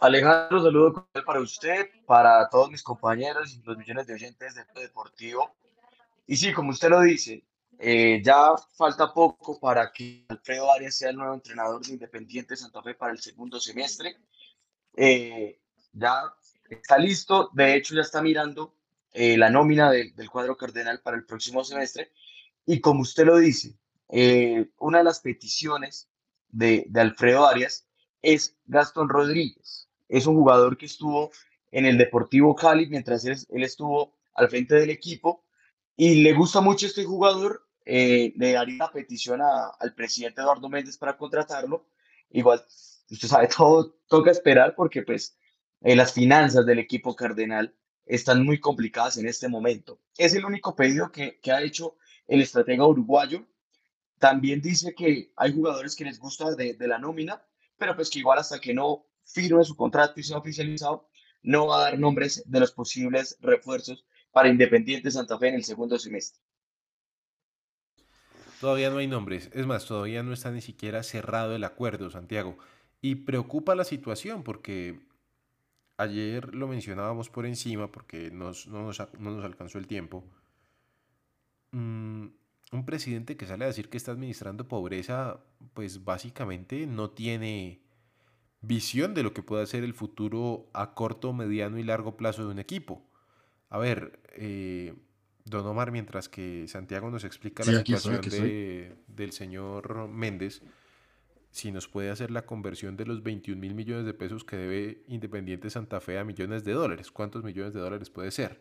Alejandro, 0.00 0.60
saludo 0.60 1.08
para 1.24 1.40
usted, 1.40 1.88
para 2.04 2.48
todos 2.48 2.68
mis 2.68 2.82
compañeros 2.82 3.54
y 3.54 3.62
los 3.62 3.78
millones 3.78 4.08
de 4.08 4.14
oyentes 4.14 4.56
de 4.56 4.64
Deportivo. 4.74 5.54
Y 6.26 6.36
sí, 6.36 6.52
como 6.52 6.70
usted 6.70 6.88
lo 6.88 7.00
dice, 7.00 7.44
eh, 7.78 8.20
ya 8.20 8.56
falta 8.76 9.14
poco 9.14 9.60
para 9.60 9.92
que 9.92 10.24
Alfredo 10.28 10.70
Arias 10.72 10.96
sea 10.96 11.10
el 11.10 11.16
nuevo 11.16 11.34
entrenador 11.34 11.80
de 11.80 11.92
Independiente 11.92 12.56
Santa 12.56 12.82
Fe 12.82 12.94
para 12.94 13.12
el 13.12 13.20
segundo 13.20 13.60
semestre. 13.60 14.16
Eh, 14.96 15.60
ya 15.92 16.24
está 16.68 16.98
listo, 16.98 17.50
de 17.52 17.76
hecho 17.76 17.94
ya 17.94 18.00
está 18.00 18.20
mirando 18.20 18.74
eh, 19.16 19.38
la 19.38 19.48
nómina 19.48 19.92
del 19.92 20.28
cuadro 20.28 20.56
cardenal 20.56 21.00
para 21.00 21.16
el 21.16 21.24
próximo 21.24 21.62
semestre. 21.62 22.10
Y 22.66 22.80
como 22.80 23.02
usted 23.02 23.24
lo 23.24 23.38
dice, 23.38 23.78
eh, 24.08 24.70
una 24.78 24.98
de 24.98 25.04
las 25.04 25.20
peticiones 25.20 26.08
de, 26.48 26.84
de, 26.88 27.00
Alfredo 27.00 27.46
Arias 27.46 27.86
es 28.22 28.56
Gastón 28.66 29.08
Rodríguez. 29.08 29.88
Es 30.08 30.26
un 30.26 30.34
jugador 30.34 30.76
que 30.76 30.86
estuvo 30.86 31.30
en 31.70 31.86
el 31.86 31.96
Deportivo 31.96 32.56
Cali 32.56 32.86
mientras 32.88 33.24
él, 33.24 33.62
estuvo 33.62 34.16
al 34.34 34.50
frente 34.50 34.74
del 34.74 34.90
equipo 34.90 35.44
y 35.96 36.16
le 36.16 36.32
gusta 36.32 36.60
mucho 36.60 36.86
este 36.86 37.04
jugador. 37.04 37.68
Eh, 37.86 38.32
le 38.36 38.52
daría 38.52 38.78
la 38.78 38.90
petición 38.90 39.40
al 39.42 39.94
presidente 39.94 40.40
Eduardo 40.40 40.68
Méndez 40.68 40.98
para 40.98 41.16
contratarlo. 41.16 41.86
Igual, 42.30 42.64
usted 43.08 43.28
sabe, 43.28 43.46
todo 43.56 43.96
toca 44.08 44.32
esperar 44.32 44.74
porque 44.74 45.02
pues 45.02 45.38
las 45.82 46.12
finanzas 46.12 46.66
del 46.66 46.80
equipo 46.80 47.14
cardenal 47.14 47.76
están 48.06 48.44
muy 48.44 48.60
complicadas 48.60 49.16
en 49.16 49.26
este 49.26 49.48
momento. 49.48 50.00
Es 50.16 50.34
el 50.34 50.44
único 50.44 50.74
pedido 50.76 51.10
que, 51.10 51.38
que 51.40 51.52
ha 51.52 51.62
hecho 51.62 51.96
el 52.26 52.40
estratega 52.40 52.86
uruguayo. 52.86 53.46
También 54.18 54.60
dice 54.60 54.94
que 54.94 55.32
hay 55.36 55.52
jugadores 55.52 55.96
que 55.96 56.04
les 56.04 56.18
gusta 56.18 56.54
de, 56.54 56.74
de, 56.74 56.88
la 56.88 56.98
nómina, 56.98 57.42
pero 57.76 57.94
pues 57.94 58.10
que 58.10 58.20
igual 58.20 58.38
hasta 58.38 58.60
que 58.60 58.74
no 58.74 59.06
firme 59.24 59.64
su 59.64 59.76
contrato 59.76 60.20
y 60.20 60.22
sea 60.22 60.38
oficializado, 60.38 61.08
no 61.42 61.66
va 61.66 61.78
a 61.78 61.82
dar 61.82 61.98
nombres 61.98 62.42
de 62.46 62.60
los 62.60 62.72
posibles 62.72 63.36
refuerzos 63.40 64.04
para 64.32 64.48
Independiente 64.48 65.10
Santa 65.10 65.38
Fe 65.38 65.48
en 65.48 65.54
el 65.54 65.64
segundo 65.64 65.98
semestre. 65.98 66.40
Todavía 68.60 68.88
no 68.88 68.98
hay 68.98 69.06
nombres, 69.06 69.50
es 69.52 69.66
más, 69.66 69.84
todavía 69.84 70.22
no 70.22 70.32
está 70.32 70.50
ni 70.50 70.62
siquiera 70.62 71.02
cerrado 71.02 71.54
el 71.54 71.64
acuerdo, 71.64 72.10
Santiago. 72.10 72.56
Y 73.02 73.16
preocupa 73.16 73.74
la 73.74 73.84
situación 73.84 74.42
porque 74.42 75.00
ayer 75.96 76.54
lo 76.54 76.68
mencionábamos 76.68 77.30
por 77.30 77.46
encima 77.46 77.90
porque 77.90 78.30
nos, 78.30 78.66
no, 78.66 78.82
nos, 78.82 78.98
no, 79.18 79.30
nos, 79.30 79.44
alcanzó 79.44 79.78
el 79.78 79.86
tiempo. 79.86 80.24
Mm, 81.72 82.26
un 82.72 82.86
presidente 82.86 83.36
que 83.36 83.46
sale 83.46 83.64
a 83.64 83.68
decir 83.68 83.88
que 83.88 83.96
está 83.96 84.12
administrando 84.12 84.68
pobreza, 84.68 85.40
pues 85.74 86.04
básicamente 86.04 86.86
no 86.86 87.10
tiene 87.10 87.80
visión 88.60 89.14
de 89.14 89.22
lo 89.22 89.32
que 89.34 89.42
puede 89.42 89.66
ser 89.66 89.84
el 89.84 89.94
futuro 89.94 90.68
a 90.72 90.94
corto, 90.94 91.32
mediano 91.32 91.78
y 91.78 91.82
largo 91.82 92.16
plazo 92.16 92.44
de 92.44 92.52
un 92.52 92.58
equipo. 92.58 93.02
A 93.68 93.78
ver, 93.78 94.20
eh, 94.36 94.94
Don 95.44 95.66
Omar, 95.66 95.92
mientras 95.92 96.28
que 96.28 96.66
Santiago 96.68 97.10
nos 97.10 97.24
explica 97.24 97.62
sí, 97.62 97.72
la 97.72 97.78
situación 97.78 98.22
soy, 98.22 98.40
de, 98.40 98.96
del 99.08 99.32
señor 99.32 100.08
Méndez, 100.08 100.62
si 101.54 101.70
nos 101.70 101.86
puede 101.86 102.10
hacer 102.10 102.32
la 102.32 102.42
conversión 102.42 102.96
de 102.96 103.06
los 103.06 103.22
21 103.22 103.60
mil 103.60 103.76
millones 103.76 104.04
de 104.06 104.12
pesos 104.12 104.42
que 104.42 104.56
debe 104.56 105.04
Independiente 105.06 105.70
Santa 105.70 106.00
Fe 106.00 106.18
a 106.18 106.24
millones 106.24 106.64
de 106.64 106.72
dólares. 106.72 107.12
¿Cuántos 107.12 107.44
millones 107.44 107.72
de 107.72 107.78
dólares 107.78 108.10
puede 108.10 108.32
ser? 108.32 108.60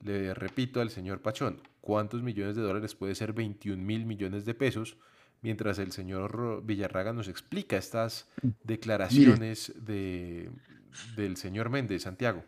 Le 0.00 0.34
repito 0.34 0.82
al 0.82 0.90
señor 0.90 1.22
Pachón, 1.22 1.62
¿cuántos 1.80 2.22
millones 2.22 2.56
de 2.56 2.62
dólares 2.62 2.94
puede 2.94 3.14
ser 3.14 3.32
21 3.32 3.82
mil 3.82 4.04
millones 4.04 4.44
de 4.44 4.52
pesos? 4.52 4.98
Mientras 5.40 5.78
el 5.78 5.92
señor 5.92 6.62
Villarraga 6.62 7.14
nos 7.14 7.26
explica 7.26 7.78
estas 7.78 8.28
declaraciones 8.64 9.72
de, 9.74 10.50
del 11.16 11.38
señor 11.38 11.70
Méndez, 11.70 12.02
Santiago. 12.02 12.44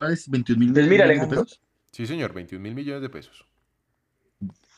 ¿Es 0.00 0.28
21 0.28 0.58
mil 0.58 0.72
Pues 0.72 0.88
millones 0.88 1.20
de 1.20 1.28
pesos? 1.28 1.60
Sí, 1.92 2.04
señor, 2.04 2.34
21 2.34 2.60
mil 2.60 2.74
millones 2.74 3.02
de 3.02 3.10
pesos. 3.10 3.46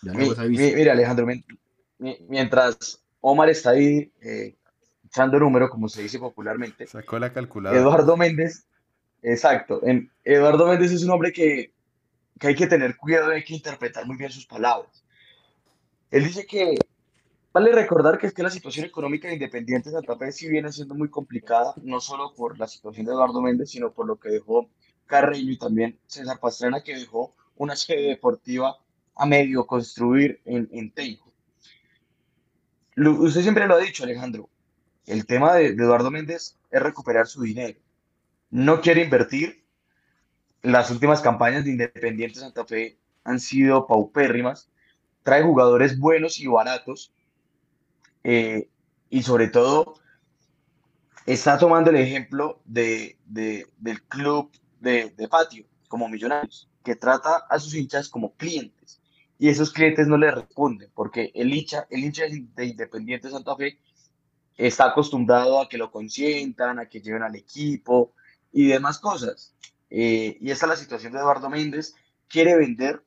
Ya 0.03 0.13
mi, 0.13 0.29
mi, 0.29 0.73
mira, 0.75 0.93
Alejandro, 0.93 1.27
mientras 1.99 3.03
Omar 3.21 3.49
está 3.49 3.71
ahí 3.71 4.13
eh, 4.21 4.55
echando 5.07 5.39
número, 5.39 5.69
como 5.69 5.89
se 5.89 6.03
dice 6.03 6.19
popularmente. 6.19 6.87
Sacó 6.87 7.19
la 7.19 7.33
calculadora. 7.33 7.81
Eduardo 7.81 8.17
Méndez, 8.17 8.67
exacto. 9.23 9.81
En, 9.85 10.11
Eduardo 10.25 10.67
Méndez 10.67 10.93
es 10.93 11.05
un 11.05 11.11
hombre 11.11 11.33
que 11.33 11.73
que 12.39 12.49
hay 12.49 12.55
que 12.55 12.67
tener 12.67 12.97
cuidado 12.97 13.33
y 13.33 13.37
hay 13.37 13.45
que 13.45 13.55
interpretar 13.55 14.07
muy 14.07 14.17
bien 14.17 14.31
sus 14.31 14.47
palabras. 14.47 15.05
Él 16.11 16.25
dice 16.25 16.47
que 16.47 16.77
vale 17.53 17.73
recordar 17.73 18.19
que 18.19 18.29
es 18.29 18.33
que 18.33 18.43
la 18.43 18.51
situación 18.51 18.87
económica 18.87 19.29
de 19.29 19.35
Independiente 19.35 19.91
Santa 19.91 20.17
Fe 20.17 20.33
sí 20.33 20.49
viene 20.49 20.73
siendo 20.73 20.95
muy 20.95 21.11
complicada, 21.11 21.75
no 21.83 22.01
solo 22.01 22.33
por 22.35 22.59
la 22.59 22.69
situación 22.69 23.07
de 23.07 23.13
Eduardo 23.13 23.43
Méndez, 23.43 23.71
sino 23.71 23.93
por 23.93 24.07
lo 24.07 24.19
que 24.19 24.31
dejó 24.31 24.69
Carreño 25.07 25.53
y 25.53 25.59
también 25.59 25.99
César 26.07 26.39
Pastrana, 26.39 26.83
que 26.83 26.97
dejó 26.97 27.35
una 27.57 27.75
sede 27.75 28.09
deportiva 28.09 28.77
a 29.17 29.27
medio 29.27 29.67
construir 29.67 30.41
en, 30.45 30.69
en 30.73 30.93
Teijo. 30.93 31.28
Usted 33.07 33.43
siempre 33.43 33.67
lo 33.67 33.75
ha 33.75 33.79
dicho, 33.79 34.05
Alejandro, 34.05 34.49
el 35.07 35.27
tema 35.27 35.55
de, 35.55 35.69
Eduardo 35.69 36.11
Méndez 36.11 36.57
es 36.71 36.83
recuperar 36.83 37.27
su 37.27 37.43
dinero. 37.43 37.79
No 38.51 38.81
quiere 38.81 39.03
invertir. 39.05 39.65
Las 40.63 40.91
últimas 40.91 41.21
campañas 41.21 41.65
de 41.65 41.71
Independiente 41.71 42.41
Santa 42.41 42.65
Fe 42.65 42.99
han 43.25 43.39
sido 43.41 43.87
paupérrimas. 43.87 44.71
Trae 45.23 45.43
jugadores 45.43 45.99
buenos 45.99 46.39
y 46.41 46.47
baratos. 46.47 47.13
eh, 48.25 48.69
y 49.11 49.23
sobre 49.23 49.49
todo 49.49 49.95
está 51.27 51.59
tomando 51.59 51.91
el 51.91 51.97
ejemplo 51.97 52.61
de- 52.65 53.19
del 53.27 54.03
club 54.05 54.51
de, 54.81 55.11
de 55.11 55.29
patio, 55.29 55.65
como 55.89 56.09
Millonarios, 56.09 56.69
que 56.85 56.97
trata 56.97 57.37
a 57.49 57.59
sus 57.59 57.75
hinchas 57.75 58.09
como 58.09 58.35
clientes. 58.35 58.78
Y 59.39 59.49
esos 59.49 59.73
clientes 59.73 60.09
no 60.09 60.17
le 60.17 60.31
responden, 60.33 60.91
porque 60.95 61.31
el 61.35 61.55
hincha, 61.55 61.87
el 61.91 62.05
hincha 62.05 62.25
de 62.27 62.67
Independiente 62.67 63.31
Santa 63.31 63.55
Fe 63.57 63.79
está 64.57 64.87
acostumbrado 64.87 65.61
a 65.61 65.69
que 65.69 65.79
lo 65.79 65.93
consientan, 65.93 66.81
a 66.81 66.89
que 66.89 67.01
lleven 67.01 67.23
al 67.23 67.37
equipo 67.37 68.13
y 68.53 68.67
demás 68.67 68.99
cosas. 68.99 69.55
Eh, 69.91 70.37
y 70.41 70.51
esta 70.51 70.67
es 70.67 70.71
la 70.71 70.77
situación 70.77 71.13
de 71.13 71.21
Eduardo 71.21 71.49
Méndez. 71.49 71.95
Quiere 72.27 72.57
vender, 72.57 73.05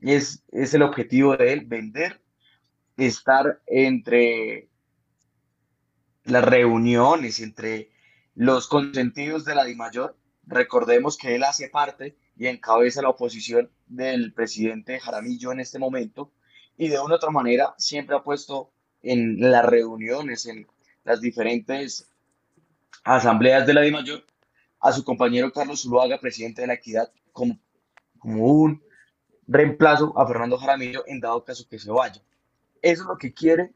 es, 0.00 0.44
es 0.52 0.72
el 0.74 0.82
objetivo 0.82 1.36
de 1.36 1.52
él, 1.52 1.64
vender, 1.66 2.20
estar 2.96 3.60
entre 3.66 4.68
las 6.22 6.44
reuniones, 6.44 7.40
entre 7.40 7.90
los 8.36 8.68
consentidos 8.68 9.44
de 9.44 9.56
la 9.56 9.64
DIMAYOR. 9.64 10.16
Recordemos 10.46 11.16
que 11.16 11.34
él 11.34 11.42
hace 11.42 11.68
parte 11.68 12.16
y 12.36 12.46
encabeza 12.46 13.02
la 13.02 13.10
oposición 13.10 13.70
del 13.86 14.32
presidente 14.32 14.98
Jaramillo 14.98 15.52
en 15.52 15.60
este 15.60 15.78
momento 15.78 16.32
y 16.76 16.88
de 16.88 16.98
una 16.98 17.14
u 17.14 17.16
otra 17.16 17.30
manera 17.30 17.74
siempre 17.78 18.16
ha 18.16 18.22
puesto 18.22 18.70
en 19.02 19.38
las 19.50 19.64
reuniones, 19.64 20.46
en 20.46 20.66
las 21.04 21.20
diferentes 21.20 22.08
asambleas 23.04 23.66
de 23.66 23.74
la 23.74 23.82
DIMAYOR 23.82 24.24
a 24.80 24.92
su 24.92 25.04
compañero 25.04 25.52
Carlos 25.52 25.82
Zuluaga, 25.82 26.18
presidente 26.18 26.62
de 26.62 26.66
la 26.68 26.74
Equidad, 26.74 27.10
como, 27.32 27.58
como 28.18 28.46
un 28.46 28.82
reemplazo 29.46 30.12
a 30.18 30.26
Fernando 30.26 30.58
Jaramillo 30.58 31.04
en 31.06 31.20
dado 31.20 31.44
caso 31.44 31.66
que 31.68 31.78
se 31.78 31.90
vaya. 31.90 32.22
Eso 32.82 33.02
es 33.02 33.08
lo 33.08 33.16
que 33.18 33.32
quiere 33.32 33.72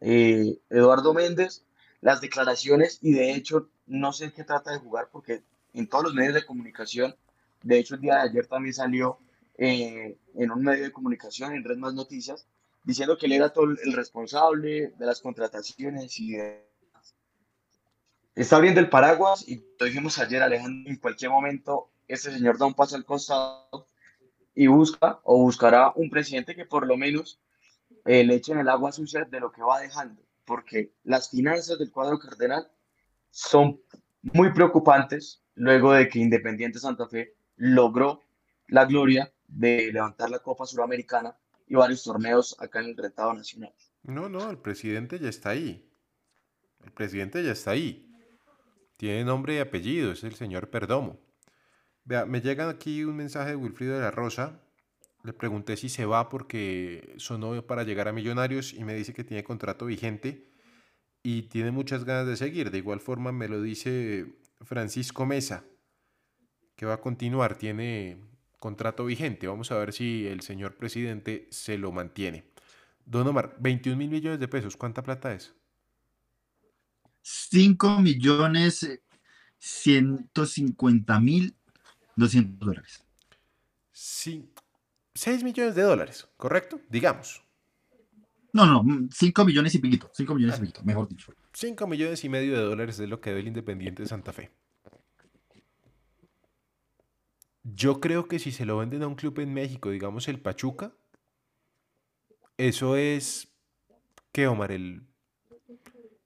eh, 0.00 0.58
Eduardo 0.70 1.14
Méndez, 1.14 1.64
las 2.00 2.20
declaraciones 2.20 2.98
y 3.02 3.12
de 3.12 3.32
hecho 3.32 3.68
no 3.86 4.12
sé 4.12 4.32
qué 4.32 4.44
trata 4.44 4.72
de 4.72 4.78
jugar 4.78 5.08
porque 5.12 5.42
en 5.74 5.88
todos 5.88 6.04
los 6.04 6.14
medios 6.14 6.34
de 6.34 6.46
comunicación, 6.46 7.14
de 7.62 7.78
hecho 7.78 7.94
el 7.94 8.00
día 8.00 8.16
de 8.16 8.30
ayer 8.30 8.46
también 8.46 8.74
salió 8.74 9.18
eh, 9.58 10.18
en 10.34 10.50
un 10.50 10.62
medio 10.62 10.84
de 10.84 10.92
comunicación, 10.92 11.54
en 11.54 11.64
Red 11.64 11.76
Más 11.76 11.94
Noticias, 11.94 12.46
diciendo 12.84 13.18
que 13.18 13.26
él 13.26 13.32
era 13.32 13.52
todo 13.52 13.66
el 13.66 13.92
responsable 13.92 14.92
de 14.96 15.06
las 15.06 15.20
contrataciones 15.20 16.18
y 16.18 16.32
de... 16.32 16.66
Está 18.34 18.56
abriendo 18.56 18.80
el 18.80 18.88
paraguas 18.88 19.46
y 19.46 19.62
lo 19.78 19.86
dijimos 19.86 20.18
ayer, 20.18 20.42
Alejandro, 20.42 20.90
en 20.90 20.96
cualquier 20.96 21.30
momento 21.30 21.90
este 22.08 22.32
señor 22.32 22.58
da 22.58 22.66
un 22.66 22.74
paso 22.74 22.96
al 22.96 23.04
costado 23.04 23.88
y 24.54 24.66
busca 24.66 25.20
o 25.24 25.42
buscará 25.42 25.92
un 25.94 26.08
presidente 26.10 26.54
que 26.54 26.64
por 26.64 26.86
lo 26.86 26.96
menos 26.96 27.40
eh, 28.06 28.24
le 28.24 28.36
echen 28.36 28.58
el 28.58 28.68
agua 28.68 28.92
sucia 28.92 29.24
de 29.24 29.40
lo 29.40 29.52
que 29.52 29.62
va 29.62 29.80
dejando, 29.80 30.22
porque 30.44 30.92
las 31.04 31.30
finanzas 31.30 31.78
del 31.78 31.90
cuadro 31.90 32.18
cardenal 32.18 32.70
son 33.30 33.80
muy 34.22 34.52
preocupantes 34.52 35.42
luego 35.54 35.92
de 35.92 36.08
que 36.08 36.18
Independiente 36.18 36.78
Santa 36.78 37.06
Fe 37.06 37.34
logró 37.60 38.22
la 38.68 38.86
gloria 38.86 39.30
de 39.46 39.92
levantar 39.92 40.30
la 40.30 40.38
Copa 40.38 40.64
Suramericana 40.64 41.36
y 41.66 41.74
varios 41.74 42.02
torneos 42.02 42.56
acá 42.58 42.80
en 42.80 42.86
el 42.86 42.96
Retado 42.96 43.34
Nacional. 43.34 43.72
No, 44.02 44.28
no, 44.28 44.50
el 44.50 44.58
presidente 44.58 45.18
ya 45.18 45.28
está 45.28 45.50
ahí. 45.50 45.86
El 46.82 46.90
presidente 46.92 47.44
ya 47.44 47.52
está 47.52 47.72
ahí. 47.72 48.10
Tiene 48.96 49.24
nombre 49.24 49.56
y 49.56 49.58
apellido, 49.58 50.12
es 50.12 50.24
el 50.24 50.34
señor 50.34 50.70
Perdomo. 50.70 51.20
Vea, 52.04 52.24
me 52.24 52.40
llega 52.40 52.68
aquí 52.70 53.04
un 53.04 53.16
mensaje 53.16 53.50
de 53.50 53.56
Wilfrido 53.56 53.94
de 53.94 54.00
la 54.00 54.10
Rosa. 54.10 54.62
Le 55.22 55.34
pregunté 55.34 55.76
si 55.76 55.90
se 55.90 56.06
va 56.06 56.30
porque 56.30 57.14
sonó 57.18 57.66
para 57.66 57.82
llegar 57.82 58.08
a 58.08 58.12
Millonarios 58.12 58.72
y 58.72 58.84
me 58.84 58.94
dice 58.94 59.12
que 59.12 59.22
tiene 59.22 59.44
contrato 59.44 59.84
vigente 59.84 60.50
y 61.22 61.42
tiene 61.42 61.72
muchas 61.72 62.04
ganas 62.04 62.26
de 62.26 62.38
seguir. 62.38 62.70
De 62.70 62.78
igual 62.78 63.00
forma 63.00 63.32
me 63.32 63.48
lo 63.48 63.60
dice 63.60 64.34
Francisco 64.62 65.26
Mesa, 65.26 65.64
que 66.80 66.86
va 66.86 66.94
a 66.94 67.00
continuar, 67.02 67.58
tiene 67.58 68.16
contrato 68.58 69.04
vigente. 69.04 69.46
Vamos 69.46 69.70
a 69.70 69.76
ver 69.76 69.92
si 69.92 70.26
el 70.26 70.40
señor 70.40 70.78
presidente 70.78 71.46
se 71.50 71.76
lo 71.76 71.92
mantiene. 71.92 72.46
Don 73.04 73.26
Omar, 73.26 73.54
21 73.60 73.98
mil 73.98 74.08
millones 74.08 74.40
de 74.40 74.48
pesos, 74.48 74.78
¿cuánta 74.78 75.02
plata 75.02 75.34
es? 75.34 75.54
5 77.20 77.98
millones 77.98 78.84
eh, 78.84 79.02
150 79.58 81.20
mil 81.20 81.54
200 82.16 82.66
dólares. 82.66 83.04
Sí, 83.92 84.50
6 85.16 85.44
millones 85.44 85.74
de 85.74 85.82
dólares, 85.82 86.28
¿correcto? 86.38 86.80
Digamos. 86.88 87.42
No, 88.54 88.64
no, 88.64 88.82
5 89.12 89.44
millones 89.44 89.74
y 89.74 89.80
piquito. 89.80 90.10
5 90.14 90.34
millones 90.34 90.56
y 90.56 90.60
piquito, 90.62 90.82
mejor 90.84 91.08
dicho. 91.08 91.34
5 91.52 91.86
millones 91.86 92.24
y 92.24 92.30
medio 92.30 92.56
de 92.56 92.62
dólares 92.62 92.98
es 93.00 93.08
lo 93.10 93.20
que 93.20 93.28
debe 93.28 93.42
el 93.42 93.48
Independiente 93.48 94.02
de 94.02 94.08
Santa 94.08 94.32
Fe. 94.32 94.50
Yo 97.62 98.00
creo 98.00 98.26
que 98.26 98.38
si 98.38 98.52
se 98.52 98.64
lo 98.64 98.78
venden 98.78 99.02
a 99.02 99.06
un 99.06 99.14
club 99.14 99.38
en 99.40 99.52
México, 99.52 99.90
digamos 99.90 100.28
el 100.28 100.40
Pachuca, 100.40 100.92
eso 102.56 102.96
es, 102.96 103.54
¿qué, 104.32 104.46
Omar? 104.46 104.72
El, 104.72 105.06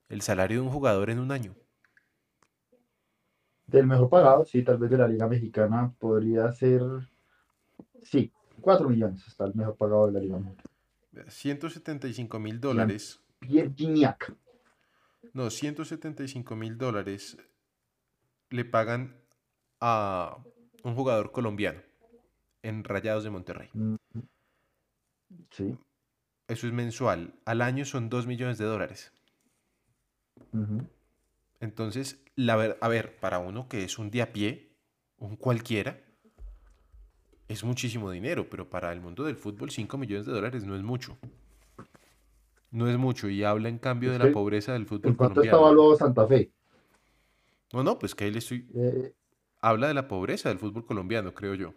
el 0.09 0.21
salario 0.23 0.61
de 0.61 0.67
un 0.67 0.73
jugador 0.73 1.11
en 1.11 1.19
un 1.19 1.33
año. 1.33 1.55
Del 3.67 3.87
mejor 3.87 4.09
pagado, 4.11 4.45
sí, 4.45 4.63
tal 4.63 4.79
vez 4.79 4.91
de 4.91 4.99
la 4.99 5.09
Liga 5.09 5.27
Mexicana 5.27 5.93
podría 5.99 6.53
ser. 6.53 6.83
Sí, 8.03 8.33
4 8.61 8.89
millones 8.89 9.27
está 9.27 9.45
el 9.45 9.55
mejor 9.55 9.77
pagado 9.77 10.07
de 10.07 10.13
la 10.13 10.21
Liga 10.21 10.39
Mexicana. 10.39 10.71
175 11.29 12.39
mil 12.39 12.61
dólares. 12.61 13.21
Pierre 13.41 13.73
Gignac. 13.75 14.35
No, 15.33 15.51
175 15.51 16.57
mil 16.57 16.79
dólares 16.79 17.39
le 18.51 18.65
pagan 18.65 19.17
a 19.81 20.39
un 20.85 20.95
jugador 20.95 21.33
colombiano 21.33 21.81
en 22.63 22.85
Rayados 22.85 23.25
de 23.25 23.31
Monterrey. 23.31 23.69
Mm, 23.73 23.97
Sí. 25.51 25.77
Eso 26.47 26.67
es 26.67 26.73
mensual. 26.73 27.35
Al 27.45 27.63
año 27.63 27.85
son 27.85 28.09
2 28.11 28.27
millones 28.27 28.59
de 28.59 28.65
dólares. 28.67 29.13
Entonces, 31.61 32.23
la 32.37 32.57
ver- 32.57 32.79
a 32.81 32.89
ver, 32.89 33.17
para 33.19 33.39
uno 33.39 33.69
que 33.69 33.83
es 33.85 33.99
un 33.99 34.11
de 34.11 34.23
a 34.23 34.33
pie, 34.33 34.71
un 35.19 35.37
cualquiera, 35.37 36.01
es 37.49 37.65
muchísimo 37.65 38.11
dinero, 38.11 38.49
pero 38.51 38.69
para 38.69 38.93
el 38.93 39.01
mundo 39.01 39.25
del 39.25 39.37
fútbol 39.37 39.71
5 39.71 39.97
millones 39.99 40.27
de 40.27 40.33
dólares 40.33 40.65
no 40.65 40.77
es 40.77 40.83
mucho. 40.83 41.17
No 42.71 42.89
es 42.89 42.99
mucho 42.99 43.29
y 43.29 43.43
habla 43.45 43.69
en 43.69 43.79
cambio 43.79 44.13
de 44.13 44.19
la 44.19 44.31
pobreza 44.33 44.73
del 44.73 44.87
fútbol 44.87 45.11
¿En 45.13 45.17
cuánto 45.17 45.43
está 45.43 45.57
evaluado 45.57 45.97
Santa 45.97 46.27
Fe? 46.27 46.51
No, 47.73 47.83
no, 47.83 47.99
pues 47.99 48.15
que 48.15 48.25
ahí 48.25 48.31
le 48.31 48.39
estoy... 48.39 48.69
Eh, 48.75 49.13
Habla 49.65 49.89
de 49.89 49.95
la 49.95 50.07
pobreza 50.07 50.49
del 50.49 50.61
fútbol 50.61 50.87
colombiano, 50.87 51.35
creo 51.35 51.55
yo. 51.57 51.75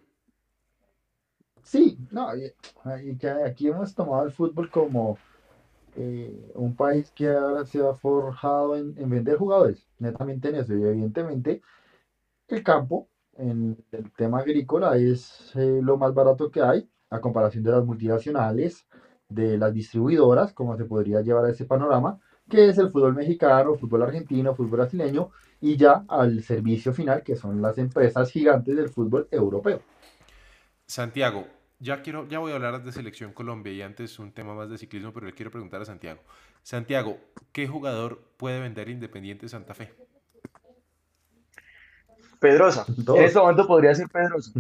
sí, 1.64 1.98
no, 2.12 2.36
y- 2.36 2.54
aquí 3.46 3.68
hemos 3.68 3.94
tomado 3.96 4.26
el 4.26 4.32
fútbol 4.32 4.70
como 4.70 5.18
eh, 5.96 6.52
un 6.56 6.76
país 6.76 7.12
que 7.12 7.30
ahora 7.30 7.66
se 7.66 7.80
ha 7.86 7.94
forjado 7.96 8.78
en, 8.78 8.96
en 8.98 9.10
vender 9.10 9.38
jugadores, 9.38 9.88
netamente 10.00 10.50
en 10.50 10.56
eso, 10.58 10.76
y 10.76 10.84
evidentemente 10.84 11.62
el 12.50 12.64
campo 12.64 13.10
en 13.38 13.84
el 13.92 14.12
tema 14.14 14.40
agrícola 14.40 14.98
es 14.98 15.54
eh, 15.56 15.80
lo 15.84 15.98
más 15.98 16.14
barato 16.14 16.52
que 16.52 16.62
hay 16.62 16.90
a 17.12 17.22
comparación 17.22 17.64
de 17.64 17.72
las 17.72 17.86
multinacionales, 17.86 18.88
de 19.30 19.58
las 19.58 19.74
distribuidoras, 19.74 20.54
como 20.54 20.78
se 20.78 20.86
podría 20.86 21.22
llevar 21.22 21.46
a 21.46 21.52
ese 21.52 21.66
panorama, 21.66 22.20
que 22.50 22.70
es 22.70 22.78
el 22.78 22.90
fútbol 22.92 23.16
mexicano, 23.16 23.76
fútbol 23.76 24.04
argentino, 24.04 24.56
fútbol 24.56 24.72
brasileño, 24.80 25.32
y 25.62 25.78
ya 25.78 26.04
al 26.08 26.44
servicio 26.44 26.94
final, 26.94 27.24
que 27.24 27.36
son 27.36 27.62
las 27.62 27.78
empresas 27.78 28.32
gigantes 28.32 28.76
del 28.76 28.90
fútbol 28.90 29.28
europeo. 29.32 29.82
Santiago, 30.86 31.48
ya 31.80 32.02
quiero, 32.02 32.28
ya 32.28 32.40
voy 32.40 32.52
a 32.52 32.56
hablar 32.56 32.84
de 32.84 32.92
Selección 32.92 33.34
Colombia 33.34 33.72
y 33.74 33.82
antes 33.82 34.18
un 34.20 34.32
tema 34.32 34.54
más 34.56 34.70
de 34.70 34.78
ciclismo, 34.78 35.14
pero 35.14 35.26
le 35.26 35.34
quiero 35.34 35.52
preguntar 35.52 35.82
a 35.82 35.86
Santiago. 35.86 36.22
Santiago, 36.64 37.18
¿qué 37.52 37.68
jugador 37.68 38.22
puede 38.38 38.60
vender 38.60 38.90
Independiente 38.90 39.48
Santa 39.50 39.74
Fe? 39.74 39.94
Pedrosa, 42.40 42.86
en 42.88 43.04
Dos. 43.04 43.20
este 43.20 43.40
momento 43.40 43.66
podría 43.66 43.96
ser 43.96 44.08
Pedrosa. 44.10 44.52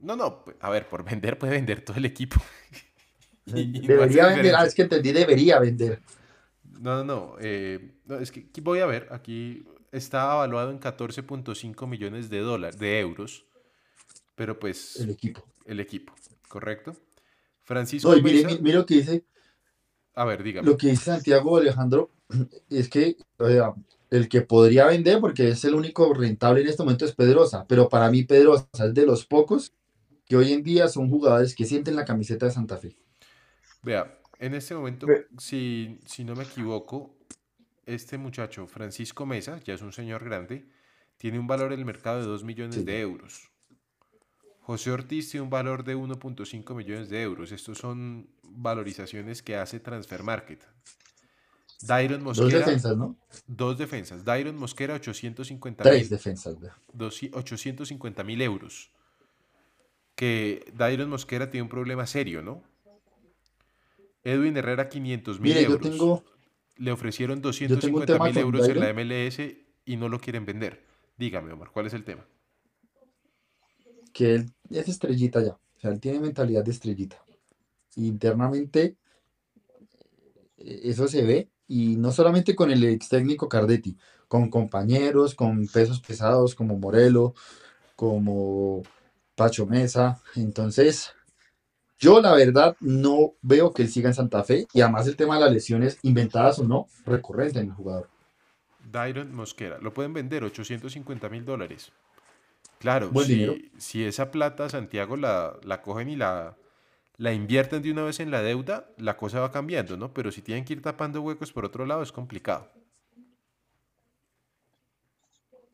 No, 0.00 0.16
no, 0.16 0.44
pues, 0.44 0.56
a 0.60 0.70
ver, 0.70 0.88
por 0.88 1.04
vender 1.04 1.38
puede 1.38 1.52
vender 1.52 1.84
todo 1.84 1.96
el 1.96 2.04
equipo. 2.04 2.40
Debería 3.44 4.26
vender, 4.26 4.54
ah, 4.54 4.64
es 4.64 4.74
que 4.74 4.82
entendí, 4.82 5.12
debería 5.12 5.58
vender. 5.58 6.00
No, 6.82 6.96
no, 6.96 7.04
no. 7.04 7.36
eh, 7.40 7.92
no, 8.06 8.18
es 8.18 8.32
que 8.32 8.46
voy 8.60 8.80
a 8.80 8.86
ver. 8.86 9.08
Aquí 9.10 9.64
está 9.92 10.34
evaluado 10.34 10.70
en 10.70 10.80
14.5 10.80 11.86
millones 11.86 12.28
de 12.30 12.40
dólares, 12.40 12.78
de 12.78 12.98
euros. 13.00 13.46
Pero 14.34 14.58
pues 14.58 14.96
El 14.96 15.10
equipo. 15.10 15.44
el 15.66 15.80
equipo, 15.80 16.12
¿correcto? 16.48 16.96
Francisco 17.64 18.10
No, 18.10 18.16
y 18.16 18.22
mire, 18.22 18.44
Mesa- 18.44 18.58
mire 18.60 18.78
lo 18.78 18.86
que 18.86 18.94
dice, 18.94 19.24
A 20.14 20.24
ver, 20.24 20.42
dígame. 20.42 20.66
lo 20.66 20.76
que 20.76 20.88
dice 20.88 21.04
Santiago 21.04 21.56
Alejandro, 21.56 22.10
es 22.70 22.88
que 22.88 23.16
o 23.38 23.46
sea, 23.48 23.74
el 24.10 24.28
que 24.28 24.42
podría 24.42 24.86
vender, 24.86 25.20
porque 25.20 25.50
es 25.50 25.64
el 25.64 25.74
único 25.74 26.12
rentable 26.14 26.62
en 26.62 26.68
este 26.68 26.82
momento, 26.82 27.04
es 27.04 27.14
Pedrosa. 27.14 27.64
Pero 27.68 27.88
para 27.88 28.10
mí 28.10 28.24
Pedrosa 28.24 28.66
es 28.86 28.94
de 28.94 29.06
los 29.06 29.24
pocos 29.26 29.72
que 30.26 30.36
hoy 30.36 30.52
en 30.52 30.62
día 30.62 30.88
son 30.88 31.08
jugadores 31.10 31.54
que 31.54 31.64
sienten 31.64 31.96
la 31.96 32.04
camiseta 32.04 32.46
de 32.46 32.52
Santa 32.52 32.76
Fe. 32.78 32.96
Vea, 33.82 34.18
en 34.44 34.54
este 34.54 34.74
momento, 34.74 35.06
si, 35.38 35.98
si 36.04 36.24
no 36.24 36.34
me 36.34 36.44
equivoco, 36.44 37.16
este 37.86 38.18
muchacho, 38.18 38.66
Francisco 38.66 39.24
Mesa, 39.26 39.60
ya 39.64 39.74
es 39.74 39.82
un 39.82 39.92
señor 39.92 40.24
grande, 40.24 40.66
tiene 41.16 41.38
un 41.38 41.46
valor 41.46 41.72
en 41.72 41.78
el 41.78 41.84
mercado 41.84 42.20
de 42.20 42.26
2 42.26 42.44
millones 42.44 42.74
Sí. 42.76 42.84
de 42.84 43.00
euros. 43.00 43.48
José 44.60 44.90
Ortiz 44.92 45.30
tiene 45.30 45.42
un 45.44 45.50
valor 45.50 45.82
de 45.84 45.96
1.5 45.96 46.74
millones 46.74 47.08
de 47.08 47.22
euros. 47.22 47.50
Estos 47.52 47.78
son 47.78 48.28
valorizaciones 48.42 49.42
que 49.42 49.56
hace 49.56 49.80
Transfer 49.80 50.22
Market. 50.22 50.60
Dairon 51.82 52.22
Dos 52.22 52.38
Mosquera, 52.38 52.60
defensas, 52.66 52.96
¿no? 52.96 53.16
dos 53.46 53.76
defensas. 53.76 54.24
Dairon 54.24 54.56
Mosquera, 54.56 54.94
850 54.94 55.82
Tres 55.82 56.02
mil. 56.02 56.08
defensas. 56.10 56.60
vea. 56.60 56.76
850 57.32 58.22
mil 58.22 58.40
euros. 58.40 58.92
Que 60.14 60.64
Dairon 60.74 61.10
Mosquera 61.10 61.50
tiene 61.50 61.62
un 61.62 61.68
problema 61.68 62.06
serio, 62.06 62.40
¿no? 62.42 62.62
Edwin 64.24 64.56
Herrera, 64.56 64.88
500 64.88 65.40
mil 65.40 65.54
yo 65.54 65.60
euros. 65.60 65.90
tengo, 65.90 66.24
Le 66.76 66.92
ofrecieron 66.92 67.42
tengo 67.42 67.48
un 67.48 68.06
250 68.06 68.06
tema 68.06 68.24
mil 68.26 68.38
euros 68.38 68.68
en 68.68 68.80
la. 68.80 68.92
MLS 68.92 69.38
y 69.84 69.96
no 69.96 70.08
lo 70.08 70.20
quieren 70.20 70.44
vender. 70.44 70.84
Dígame, 71.16 71.52
Omar, 71.52 71.70
¿cuál 71.72 71.86
es 71.86 71.94
el 71.94 72.04
tema? 72.04 72.24
que 74.12 74.34
él 74.34 74.52
es 74.70 74.88
estrellita 74.88 75.42
ya. 75.42 75.52
O 75.52 75.80
sea, 75.80 75.90
él 75.90 76.00
tiene 76.00 76.20
mentalidad 76.20 76.64
de 76.64 76.70
estrellita. 76.70 77.16
Internamente, 77.96 78.96
eh, 80.58 80.80
eso 80.84 81.08
se 81.08 81.22
ve. 81.22 81.48
Y 81.66 81.96
no 81.96 82.12
solamente 82.12 82.54
con 82.54 82.70
el 82.70 82.84
ex 82.84 83.08
técnico 83.08 83.48
Cardetti, 83.48 83.96
con 84.28 84.50
compañeros, 84.50 85.34
con 85.34 85.66
pesos 85.66 86.00
pesados 86.00 86.54
como 86.54 86.78
Morelo, 86.78 87.34
como 87.96 88.82
Pacho 89.34 89.66
Mesa. 89.66 90.20
Entonces, 90.36 91.12
yo 92.02 92.20
la 92.20 92.34
verdad 92.34 92.76
no 92.80 93.34
veo 93.42 93.72
que 93.72 93.82
él 93.82 93.88
siga 93.88 94.08
en 94.10 94.14
Santa 94.14 94.44
Fe. 94.44 94.66
Y 94.74 94.80
además 94.82 95.06
el 95.06 95.16
tema 95.16 95.36
de 95.36 95.42
las 95.42 95.52
lesiones, 95.52 95.98
inventadas 96.02 96.58
o 96.58 96.64
no, 96.64 96.88
recurrente 97.06 97.60
en 97.60 97.68
el 97.68 97.72
jugador. 97.72 98.10
Dairon 98.80 99.34
Mosquera. 99.34 99.78
Lo 99.78 99.94
pueden 99.94 100.12
vender 100.12 100.44
850 100.44 101.28
mil 101.30 101.44
dólares. 101.44 101.92
Claro, 102.78 103.10
Buen 103.10 103.26
si, 103.26 103.34
dinero. 103.34 103.62
si 103.78 104.04
esa 104.04 104.30
plata 104.30 104.68
Santiago 104.68 105.16
la, 105.16 105.58
la 105.64 105.82
cogen 105.82 106.10
y 106.10 106.16
la, 106.16 106.56
la 107.18 107.32
invierten 107.32 107.82
de 107.82 107.92
una 107.92 108.04
vez 108.04 108.20
en 108.20 108.30
la 108.30 108.42
deuda, 108.42 108.90
la 108.98 109.16
cosa 109.16 109.40
va 109.40 109.52
cambiando, 109.52 109.96
¿no? 109.96 110.14
Pero 110.14 110.32
si 110.32 110.42
tienen 110.42 110.64
que 110.64 110.74
ir 110.74 110.82
tapando 110.82 111.22
huecos 111.22 111.52
por 111.52 111.64
otro 111.64 111.86
lado, 111.86 112.02
es 112.02 112.12
complicado. 112.12 112.70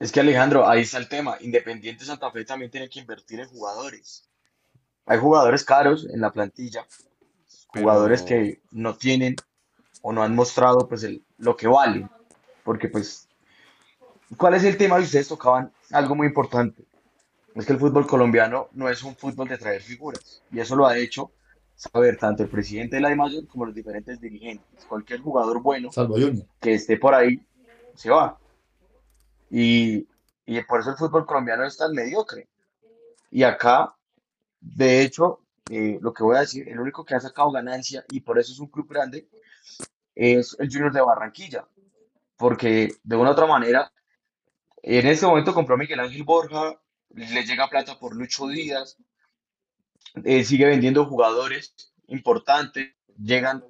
Es 0.00 0.10
que 0.10 0.18
Alejandro, 0.18 0.68
ahí 0.68 0.82
está 0.82 0.98
el 0.98 1.08
tema. 1.08 1.36
Independiente 1.40 2.04
Santa 2.04 2.32
Fe 2.32 2.44
también 2.44 2.70
tiene 2.70 2.88
que 2.88 2.98
invertir 2.98 3.38
en 3.38 3.48
jugadores. 3.48 4.27
Hay 5.08 5.18
jugadores 5.18 5.64
caros 5.64 6.06
en 6.12 6.20
la 6.20 6.30
plantilla, 6.32 6.86
jugadores 7.68 8.22
Pero- 8.22 8.42
que 8.44 8.60
no 8.72 8.96
tienen 8.96 9.36
o 10.02 10.12
no 10.12 10.22
han 10.22 10.34
mostrado 10.34 10.86
pues 10.88 11.02
el- 11.02 11.24
lo 11.38 11.56
que 11.56 11.66
valen. 11.66 12.08
Porque 12.62 12.88
pues, 12.88 13.28
¿cuál 14.36 14.54
es 14.54 14.64
el 14.64 14.76
tema? 14.76 15.00
Y 15.00 15.04
ustedes 15.04 15.28
tocaban 15.28 15.72
algo 15.90 16.14
muy 16.14 16.26
importante. 16.26 16.84
Es 17.54 17.66
que 17.66 17.72
el 17.72 17.78
fútbol 17.78 18.06
colombiano 18.06 18.68
no 18.72 18.88
es 18.88 19.02
un 19.02 19.16
fútbol 19.16 19.48
de 19.48 19.58
traer 19.58 19.82
figuras. 19.82 20.42
Y 20.52 20.60
eso 20.60 20.76
lo 20.76 20.86
ha 20.86 20.96
hecho 20.96 21.32
saber 21.74 22.16
tanto 22.18 22.42
el 22.42 22.48
presidente 22.48 22.96
de 22.96 23.02
la 23.02 23.08
DIMAYOR 23.08 23.46
como 23.48 23.64
los 23.66 23.74
diferentes 23.74 24.20
dirigentes. 24.20 24.84
Cualquier 24.84 25.20
jugador 25.20 25.62
bueno 25.62 25.90
Salvo 25.90 26.16
que 26.60 26.74
esté 26.74 26.98
por 26.98 27.14
ahí 27.14 27.40
se 27.94 28.10
va. 28.10 28.38
Y, 29.50 30.06
y 30.46 30.60
por 30.62 30.80
eso 30.80 30.90
el 30.90 30.96
fútbol 30.96 31.24
colombiano 31.26 31.64
es 31.64 31.76
tan 31.76 31.92
mediocre. 31.92 32.46
Y 33.30 33.42
acá, 33.42 33.94
de 34.60 35.02
hecho, 35.02 35.40
eh, 35.70 35.98
lo 36.00 36.12
que 36.12 36.22
voy 36.22 36.36
a 36.36 36.40
decir, 36.40 36.68
el 36.68 36.80
único 36.80 37.04
que 37.04 37.14
ha 37.14 37.20
sacado 37.20 37.50
ganancia 37.50 38.04
y 38.10 38.20
por 38.20 38.38
eso 38.38 38.52
es 38.52 38.58
un 38.58 38.68
club 38.68 38.88
grande 38.88 39.28
es 40.14 40.56
el 40.58 40.68
Junior 40.68 40.92
de 40.92 41.00
Barranquilla. 41.00 41.66
Porque 42.36 42.92
de 43.02 43.16
una 43.16 43.30
u 43.30 43.32
otra 43.32 43.46
manera, 43.46 43.92
en 44.82 45.06
este 45.06 45.26
momento 45.26 45.54
compró 45.54 45.74
a 45.74 45.78
Miguel 45.78 46.00
Ángel 46.00 46.24
Borja, 46.24 46.80
le 47.10 47.44
llega 47.44 47.68
plata 47.68 47.98
por 47.98 48.14
Lucho 48.14 48.46
Díaz, 48.48 48.96
eh, 50.24 50.44
sigue 50.44 50.66
vendiendo 50.66 51.06
jugadores 51.06 51.92
importantes, 52.06 52.94
llegan 53.16 53.64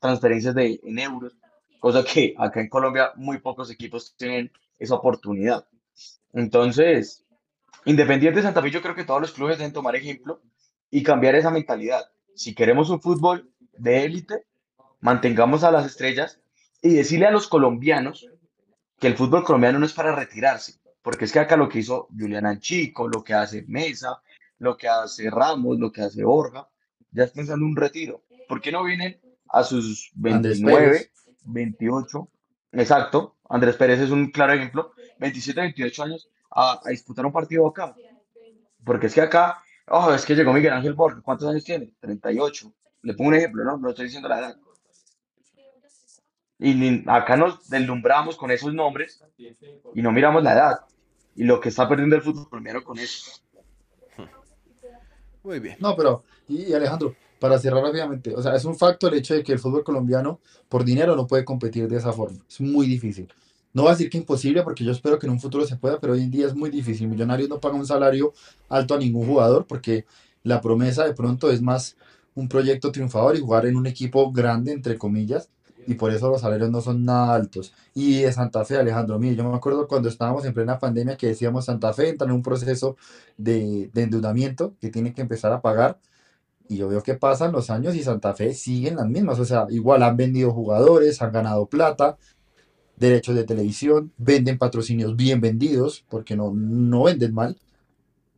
transferencias 0.00 0.54
de, 0.54 0.80
en 0.82 0.98
euros, 0.98 1.36
cosa 1.78 2.04
que 2.04 2.34
acá 2.38 2.60
en 2.60 2.68
Colombia 2.68 3.12
muy 3.16 3.38
pocos 3.38 3.70
equipos 3.70 4.14
tienen 4.16 4.52
esa 4.78 4.94
oportunidad. 4.94 5.66
Entonces, 6.32 7.24
Independiente 7.84 8.38
de 8.38 8.42
Santa 8.42 8.62
Fe, 8.62 8.70
yo 8.70 8.82
creo 8.82 8.94
que 8.94 9.04
todos 9.04 9.20
los 9.20 9.32
clubes 9.32 9.58
deben 9.58 9.72
tomar 9.72 9.96
ejemplo 9.96 10.42
y 10.90 11.02
cambiar 11.02 11.34
esa 11.34 11.50
mentalidad. 11.50 12.10
Si 12.34 12.54
queremos 12.54 12.90
un 12.90 13.00
fútbol 13.00 13.50
de 13.78 14.04
élite, 14.04 14.46
mantengamos 15.00 15.64
a 15.64 15.70
las 15.70 15.86
estrellas 15.86 16.40
y 16.82 16.94
decirle 16.94 17.26
a 17.26 17.30
los 17.30 17.48
colombianos 17.48 18.28
que 18.98 19.06
el 19.06 19.16
fútbol 19.16 19.44
colombiano 19.44 19.78
no 19.78 19.86
es 19.86 19.94
para 19.94 20.14
retirarse, 20.14 20.74
porque 21.02 21.24
es 21.24 21.32
que 21.32 21.38
acá 21.38 21.56
lo 21.56 21.68
que 21.68 21.78
hizo 21.78 22.08
Julián 22.18 22.46
Anchico, 22.46 23.08
lo 23.08 23.24
que 23.24 23.34
hace 23.34 23.64
Mesa, 23.66 24.20
lo 24.58 24.76
que 24.76 24.88
hace 24.88 25.30
Ramos, 25.30 25.78
lo 25.78 25.90
que 25.90 26.02
hace 26.02 26.22
Borja, 26.22 26.68
ya 27.10 27.24
es 27.24 27.30
pensando 27.30 27.64
en 27.64 27.70
un 27.70 27.76
retiro. 27.76 28.24
¿Por 28.46 28.60
qué 28.60 28.70
no 28.70 28.84
vienen 28.84 29.18
a 29.48 29.64
sus 29.64 30.12
Andrés 30.22 30.60
29, 30.60 30.86
Pérez. 30.86 31.12
28? 31.44 32.28
Exacto, 32.72 33.36
Andrés 33.48 33.76
Pérez 33.76 34.00
es 34.00 34.10
un 34.10 34.30
claro 34.30 34.52
ejemplo, 34.52 34.92
27, 35.18 35.60
28 35.60 36.02
años 36.02 36.30
a, 36.50 36.80
a 36.84 36.90
disputar 36.90 37.24
un 37.26 37.32
partido 37.32 37.66
acá. 37.66 37.94
Porque 38.84 39.06
es 39.06 39.14
que 39.14 39.20
acá, 39.20 39.62
oh, 39.88 40.12
es 40.12 40.24
que 40.24 40.34
llegó 40.34 40.52
Miguel 40.52 40.72
Ángel 40.72 40.94
Borja, 40.94 41.20
¿cuántos 41.22 41.48
años 41.48 41.64
tiene? 41.64 41.92
38. 42.00 42.72
Le 43.02 43.14
pongo 43.14 43.28
un 43.28 43.34
ejemplo, 43.36 43.64
¿no? 43.64 43.76
No 43.76 43.90
estoy 43.90 44.06
diciendo 44.06 44.28
la 44.28 44.38
edad. 44.40 44.56
Y 46.58 46.74
ni- 46.74 47.04
acá 47.06 47.36
nos 47.36 47.68
deslumbramos 47.70 48.36
con 48.36 48.50
esos 48.50 48.74
nombres 48.74 49.22
y 49.94 50.02
no 50.02 50.12
miramos 50.12 50.42
la 50.42 50.52
edad. 50.52 50.80
Y 51.34 51.44
lo 51.44 51.60
que 51.60 51.70
está 51.70 51.88
perdiendo 51.88 52.16
el 52.16 52.22
fútbol 52.22 52.48
colombiano 52.48 52.84
con 52.84 52.98
eso. 52.98 53.40
Muy 55.42 55.58
bien. 55.58 55.76
No, 55.80 55.96
pero, 55.96 56.22
y, 56.48 56.64
y 56.64 56.74
Alejandro, 56.74 57.14
para 57.38 57.58
cerrar 57.58 57.82
rápidamente, 57.82 58.34
o 58.34 58.42
sea, 58.42 58.54
es 58.54 58.64
un 58.66 58.76
facto 58.76 59.08
el 59.08 59.14
hecho 59.14 59.32
de 59.34 59.42
que 59.42 59.52
el 59.52 59.58
fútbol 59.58 59.82
colombiano 59.82 60.40
por 60.68 60.84
dinero 60.84 61.16
no 61.16 61.26
puede 61.26 61.44
competir 61.46 61.88
de 61.88 61.96
esa 61.96 62.12
forma. 62.12 62.44
Es 62.46 62.60
muy 62.60 62.86
difícil. 62.86 63.32
No 63.72 63.82
voy 63.82 63.90
a 63.90 63.92
decir 63.94 64.10
que 64.10 64.18
imposible, 64.18 64.62
porque 64.62 64.84
yo 64.84 64.92
espero 64.92 65.18
que 65.18 65.26
en 65.26 65.32
un 65.32 65.40
futuro 65.40 65.64
se 65.64 65.76
pueda, 65.76 66.00
pero 66.00 66.14
hoy 66.14 66.22
en 66.22 66.30
día 66.30 66.46
es 66.46 66.54
muy 66.54 66.70
difícil. 66.70 67.08
Millonarios 67.08 67.48
no 67.48 67.60
paga 67.60 67.76
un 67.76 67.86
salario 67.86 68.32
alto 68.68 68.94
a 68.94 68.98
ningún 68.98 69.26
jugador, 69.26 69.66
porque 69.66 70.06
la 70.42 70.60
promesa 70.60 71.04
de 71.04 71.14
pronto 71.14 71.50
es 71.50 71.62
más 71.62 71.96
un 72.34 72.48
proyecto 72.48 72.90
triunfador 72.92 73.36
y 73.36 73.40
jugar 73.40 73.66
en 73.66 73.76
un 73.76 73.86
equipo 73.86 74.32
grande, 74.32 74.72
entre 74.72 74.98
comillas, 74.98 75.50
y 75.86 75.94
por 75.94 76.12
eso 76.12 76.30
los 76.30 76.40
salarios 76.40 76.70
no 76.70 76.80
son 76.80 77.04
nada 77.04 77.34
altos. 77.34 77.72
Y 77.94 78.22
de 78.22 78.32
Santa 78.32 78.64
Fe, 78.64 78.76
Alejandro, 78.76 79.18
mire, 79.18 79.36
yo 79.36 79.48
me 79.48 79.56
acuerdo 79.56 79.88
cuando 79.88 80.08
estábamos 80.08 80.44
en 80.44 80.54
plena 80.54 80.78
pandemia 80.78 81.16
que 81.16 81.28
decíamos 81.28 81.64
Santa 81.66 81.92
Fe 81.92 82.08
entra 82.08 82.26
en 82.26 82.32
un 82.32 82.42
proceso 82.42 82.96
de, 83.36 83.90
de 83.92 84.02
endeudamiento 84.02 84.74
que 84.80 84.90
tiene 84.90 85.14
que 85.14 85.22
empezar 85.22 85.52
a 85.52 85.60
pagar. 85.60 85.98
Y 86.68 86.76
yo 86.76 86.88
veo 86.88 87.02
que 87.02 87.14
pasan 87.14 87.52
los 87.52 87.70
años 87.70 87.96
y 87.96 88.02
Santa 88.04 88.34
Fe 88.34 88.54
siguen 88.54 88.96
las 88.96 89.08
mismas. 89.08 89.40
O 89.40 89.44
sea, 89.44 89.66
igual 89.70 90.02
han 90.04 90.16
vendido 90.16 90.52
jugadores, 90.52 91.20
han 91.22 91.32
ganado 91.32 91.66
plata, 91.66 92.16
derechos 93.00 93.34
de 93.34 93.44
televisión, 93.44 94.12
venden 94.18 94.58
patrocinios 94.58 95.16
bien 95.16 95.40
vendidos, 95.40 96.04
porque 96.08 96.36
no, 96.36 96.52
no 96.54 97.04
venden 97.04 97.34
mal. 97.34 97.58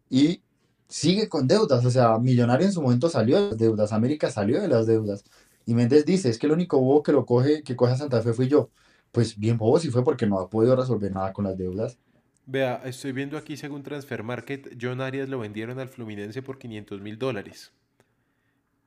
Y 0.08 0.42
sigue 0.88 1.28
con 1.28 1.46
deudas. 1.48 1.84
O 1.84 1.90
sea, 1.90 2.18
Millonario 2.18 2.66
en 2.66 2.72
su 2.72 2.82
momento 2.82 3.08
salió 3.10 3.36
de 3.36 3.48
las 3.50 3.58
deudas, 3.58 3.92
América 3.92 4.30
salió 4.30 4.60
de 4.60 4.68
las 4.68 4.86
deudas. 4.86 5.24
Y 5.66 5.74
Méndez 5.74 6.04
dice, 6.06 6.28
es 6.30 6.38
que 6.38 6.46
el 6.46 6.52
único 6.52 6.78
bobo 6.80 7.02
que 7.02 7.12
lo 7.12 7.26
coge, 7.26 7.62
que 7.62 7.76
coge 7.76 7.92
a 7.92 7.96
Santa 7.96 8.22
Fe 8.22 8.32
fui 8.32 8.48
yo. 8.48 8.70
Pues 9.12 9.38
bien 9.38 9.58
bobo 9.58 9.78
sí 9.78 9.90
fue 9.90 10.04
porque 10.04 10.26
no 10.26 10.38
ha 10.40 10.48
podido 10.48 10.76
resolver 10.76 11.12
nada 11.12 11.32
con 11.32 11.44
las 11.44 11.58
deudas. 11.58 11.98
Vea, 12.46 12.82
estoy 12.84 13.12
viendo 13.12 13.36
aquí 13.38 13.56
según 13.56 13.82
Transfer 13.82 14.22
Market, 14.22 14.76
John 14.80 15.00
Arias 15.00 15.28
lo 15.28 15.38
vendieron 15.38 15.78
al 15.78 15.88
Fluminense 15.88 16.42
por 16.42 16.58
500 16.58 17.00
mil 17.00 17.18
dólares. 17.18 17.72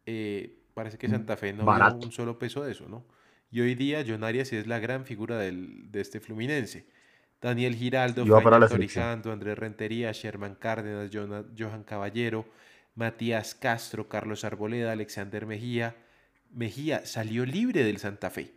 Eh, 0.06 0.58
parece 0.74 0.98
que 0.98 1.08
Santa 1.10 1.38
Fe 1.38 1.54
no 1.54 1.70
dio 1.72 1.80
Barato. 1.80 2.06
un 2.06 2.12
solo 2.12 2.38
peso 2.38 2.64
de 2.64 2.74
eso, 2.74 2.88
¿no? 2.90 3.06
Y 3.52 3.62
hoy 3.62 3.76
día 3.76 4.04
John 4.08 4.24
Arias 4.24 4.52
es 4.54 4.68
la 4.68 4.80
gran 4.80 5.06
figura 5.06 5.38
del- 5.38 5.92
de 5.92 6.02
este 6.02 6.20
Fluminense. 6.20 6.86
Daniel 7.42 7.76
Giraldo. 7.76 8.26
Torijano, 8.70 9.32
Andrés 9.32 9.58
Rentería, 9.58 10.12
Sherman 10.12 10.56
Cárdenas, 10.56 11.12
Johan 11.58 11.84
Caballero, 11.84 12.46
Matías 12.96 13.54
Castro, 13.56 14.08
Carlos 14.10 14.44
Arboleda, 14.44 14.92
Alexander 14.94 15.46
Mejía. 15.46 15.96
Mejía 16.52 17.06
salió 17.06 17.46
libre 17.46 17.84
del 17.84 17.98
Santa 17.98 18.30
Fe. 18.30 18.54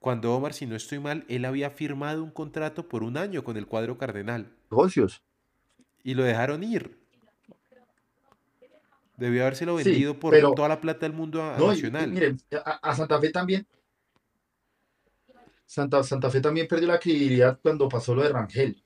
Cuando 0.00 0.34
Omar, 0.34 0.52
si 0.54 0.66
no 0.66 0.74
estoy 0.76 0.98
mal, 0.98 1.24
él 1.28 1.44
había 1.44 1.70
firmado 1.70 2.22
un 2.24 2.30
contrato 2.30 2.88
por 2.88 3.02
un 3.02 3.16
año 3.16 3.44
con 3.44 3.56
el 3.56 3.66
cuadro 3.66 3.98
cardenal 3.98 4.52
Negocios. 4.70 5.22
y 6.02 6.14
lo 6.14 6.22
dejaron 6.24 6.62
ir. 6.64 6.98
Debió 9.18 9.42
habérselo 9.42 9.76
Sí, 9.78 9.84
vendido 9.84 10.18
por 10.18 10.32
pero- 10.32 10.52
toda 10.54 10.68
la 10.68 10.80
plata 10.80 11.00
del 11.00 11.12
mundo 11.12 11.42
a, 11.42 11.56
a 11.56 11.58
No, 11.58 11.66
y- 11.66 11.78
y 11.78 11.82
Nacional. 11.82 12.10
miren, 12.12 12.38
a, 12.64 12.90
a 12.90 12.94
Santa 12.96 13.20
Fe 13.20 13.30
también. 13.30 13.66
Santa, 15.66 16.02
Santa 16.02 16.30
Fe 16.30 16.40
también 16.40 16.66
perdió 16.66 16.88
la 16.88 16.98
credibilidad 16.98 17.58
cuando 17.60 17.88
pasó 17.88 18.14
lo 18.14 18.22
de 18.22 18.30
Rangel, 18.30 18.82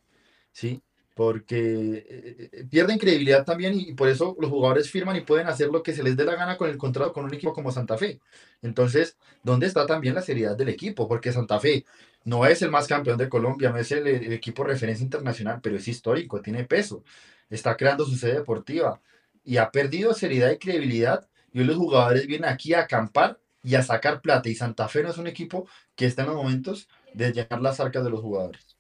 ¿sí? 0.51 0.83
Porque 1.15 2.07
eh, 2.09 2.49
eh, 2.51 2.65
pierden 2.69 2.99
credibilidad 2.99 3.45
también 3.45 3.79
y, 3.79 3.93
por 3.93 4.09
eso 4.09 4.35
los 4.41 4.51
jugadores 4.51 4.91
firman 4.91 5.15
y 5.17 5.21
pueden 5.21 5.47
hacer 5.47 5.69
lo 5.69 5.83
que 5.83 5.93
se 5.93 6.03
les 6.03 6.17
dé 6.17 6.25
la 6.25 6.35
gana 6.35 6.57
con 6.57 6.71
el 6.71 6.79
contrato 6.79 7.13
con 7.13 7.25
un 7.27 7.35
equipo 7.35 7.53
como 7.53 7.71
Santa 7.71 7.99
Fe. 7.99 8.19
Entonces, 8.63 9.17
¿dónde 9.45 9.67
está 9.67 9.87
también 9.87 10.15
la 10.15 10.23
seriedad 10.23 10.57
del 10.57 10.71
equipo? 10.71 11.07
Porque 11.07 11.31
Santa 11.31 11.61
Fe 11.61 11.85
no 12.25 12.47
es 12.47 12.63
el 12.63 12.71
más 12.71 12.89
campeón 12.89 13.19
de 13.19 13.29
Colombia, 13.29 13.71
no 13.71 13.77
es 13.79 13.93
el, 13.93 14.07
el 14.07 14.33
equipo 14.33 14.65
referencia 14.65 15.05
internacional, 15.05 15.61
pero 15.63 15.77
es 15.77 15.87
histórico, 15.87 16.41
tiene 16.41 16.65
peso, 16.65 17.05
está 17.51 17.77
creando 17.77 18.05
su 18.07 18.17
sede 18.17 18.37
deportiva 18.37 19.01
y 19.45 19.57
ha 19.57 19.71
perdido 19.71 20.15
seriedad 20.15 20.51
y 20.51 20.59
credibilidad 20.59 21.29
y 21.53 21.61
hoy 21.61 21.67
los 21.67 21.77
jugadores 21.77 22.27
vienen 22.27 22.49
aquí 22.49 22.75
a 22.75 22.81
acampar 22.81 23.39
y 23.63 23.75
a 23.75 23.83
sacar 23.83 24.21
plata. 24.21 24.49
Y 24.49 24.55
Santa 24.55 24.89
Fe 24.89 25.03
no 25.03 25.11
es 25.11 25.19
un 25.19 25.27
equipo 25.27 25.69
que 25.95 26.07
está 26.07 26.23
en 26.23 26.29
los 26.29 26.37
momentos 26.37 26.89
de 27.15 27.33
llenar 27.33 27.61
las 27.61 27.79
arcas 27.81 28.05
de 28.05 28.11
los 28.11 28.21
jugadores. 28.21 28.77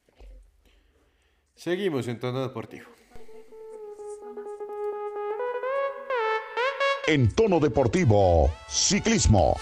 Seguimos 1.54 2.08
en 2.08 2.18
tono 2.18 2.42
deportivo. 2.42 2.86
En 7.06 7.30
tono 7.34 7.60
deportivo, 7.60 8.52
ciclismo. 8.68 9.56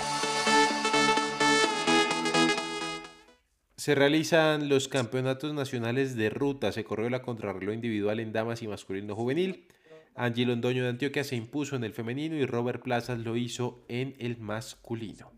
Se 3.77 3.95
realizan 3.95 4.69
los 4.69 4.89
campeonatos 4.89 5.55
nacionales 5.55 6.15
de 6.15 6.31
ruta. 6.31 6.71
Se 6.71 6.85
corrió 6.85 7.09
la 7.09 7.23
contrarreloj 7.23 7.75
individual 7.75 8.21
en 8.21 8.33
damas 8.33 8.63
y 8.63 8.69
masculino 8.69 9.17
juvenil. 9.17 9.67
Angie 10.15 10.45
Londoño 10.45 10.83
de 10.83 10.91
Antioquia 10.91 11.25
se 11.25 11.37
impuso 11.37 11.77
en 11.77 11.85
el 11.85 11.93
femenino 11.93 12.37
y 12.37 12.45
Robert 12.45 12.83
Plazas 12.83 13.19
lo 13.19 13.37
hizo 13.37 13.85
en 13.89 14.15
el 14.19 14.39
masculino. 14.39 15.33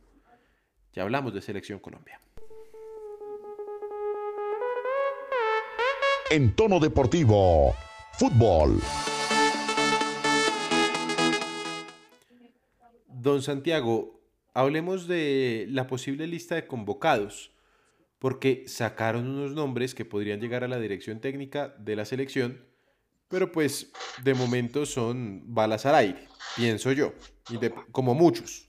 Ya 0.93 1.03
hablamos 1.03 1.35
de 1.35 1.41
Selección 1.41 1.79
Colombia. 1.79 2.21
En 6.31 6.55
tono 6.57 6.81
deportivo, 6.81 7.75
fútbol. 8.13 8.81
Don 13.09 13.43
Santiago, 13.43 14.21
hablemos 14.55 15.07
de 15.07 15.67
la 15.69 15.87
posible 15.87 16.27
lista 16.27 16.55
de 16.55 16.67
convocados, 16.67 17.53
porque 18.19 18.65
sacaron 18.67 19.29
unos 19.29 19.53
nombres 19.53 19.95
que 19.95 20.05
podrían 20.05 20.41
llegar 20.41 20.65
a 20.65 20.69
la 20.69 20.81
dirección 20.81 21.21
técnica 21.21 21.75
de 21.79 21.97
la 21.97 22.05
selección, 22.05 22.72
pero 23.33 23.51
pues 23.51 23.91
de 24.23 24.35
momento 24.35 24.85
son 24.85 25.43
balas 25.55 25.87
al 25.87 25.95
aire, 25.95 26.29
pienso 26.55 26.93
yo, 26.93 27.15
y 27.49 27.57
de- 27.57 27.75
como 27.91 28.15
muchos, 28.15 28.69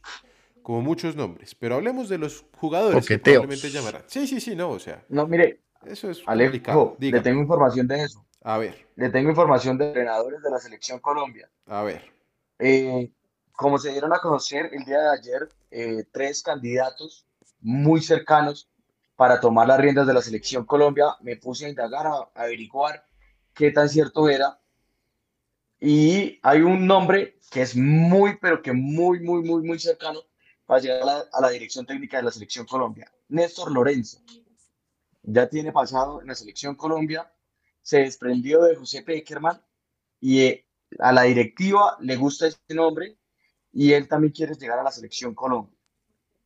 como 0.62 0.82
muchos 0.82 1.18
nombres. 1.18 1.54
Pero 1.54 1.76
hablemos 1.76 2.08
de 2.08 2.18
los 2.18 2.46
jugadores 2.58 3.06
que 3.06 3.16
Coqueteos. 3.16 3.44
probablemente 3.46 3.70
llamarán. 3.70 4.04
Sí, 4.08 4.26
sí, 4.26 4.40
sí, 4.40 4.56
no, 4.56 4.70
o 4.70 4.80
sea, 4.80 5.04
No, 5.10 5.28
mire, 5.28 5.60
eso 5.86 6.10
es 6.10 6.22
complicado. 6.22 6.96
Alejo, 6.98 6.98
le 7.18 7.20
tengo 7.22 7.42
información 7.42 7.88
de 7.88 8.04
eso. 8.04 8.26
A 8.42 8.58
ver, 8.58 8.88
Le 8.96 9.10
tengo 9.10 9.30
información 9.30 9.78
de 9.78 9.88
entrenadores 9.88 10.42
de 10.42 10.50
la 10.50 10.60
selección 10.60 11.00
Colombia. 11.00 11.50
a 11.66 11.84
ver. 11.84 12.14
Eh, 12.60 13.12
como 13.52 13.78
se 13.78 13.92
dieron 13.92 14.14
a 14.14 14.20
conocer 14.20 14.70
el 14.72 14.86
día 14.86 15.00
de 15.02 15.10
ayer, 15.10 15.50
eh, 15.72 16.06
tres 16.12 16.42
candidatos 16.42 17.26
muy 17.60 18.02
cercanos 18.02 18.70
para 19.18 19.42
tomar 19.42 19.68
las 19.68 19.80
riendas 19.80 20.08
de 20.08 20.14
la 20.14 20.22
selección 20.22 20.66
Colombia, 20.66 21.18
me 21.22 21.36
puse 21.36 21.66
a 21.66 21.70
indagar, 21.70 22.08
a, 22.08 22.14
a 22.14 22.44
averiguar 22.44 23.06
qué 23.54 23.72
tan 23.72 23.90
cierto 23.90 24.30
era. 24.30 24.60
Y 25.80 26.40
hay 26.44 26.62
un 26.62 26.88
nombre 26.88 27.40
que 27.52 27.62
es 27.62 27.76
muy, 27.76 28.38
pero 28.42 28.62
que 28.62 28.74
muy, 28.74 29.20
muy, 29.20 29.44
muy, 29.44 29.62
muy 29.62 29.80
cercano 29.80 30.20
para 30.66 30.82
llegar 30.82 31.28
a 31.32 31.42
la, 31.42 31.50
dirección 31.50 31.86
técnica 31.86 32.18
de 32.18 32.24
la 32.24 32.32
selección 32.32 32.66
Colombia. 32.66 33.12
Néstor 33.28 33.72
Lorenzo. 33.72 34.20
Ya 35.24 35.48
tiene 35.48 35.72
pasado 35.72 36.22
en 36.22 36.28
la 36.28 36.36
selección 36.36 36.76
Colombia, 36.76 37.32
se 37.82 38.00
desprendió 38.00 38.64
de 38.64 38.76
José 38.76 39.04
Peckerman 39.04 39.62
y 40.20 40.42
eh, 40.42 40.66
a 41.00 41.12
la 41.12 41.24
directiva 41.24 41.98
le 42.02 42.16
gusta 42.16 42.48
este 42.48 42.74
nombre 42.74 43.18
y 43.72 43.94
él 43.94 44.08
también 44.08 44.34
quiere 44.34 44.56
llegar 44.56 44.80
a 44.80 44.84
la 44.84 44.92
selección 44.92 45.34
Colombia. 45.34 45.78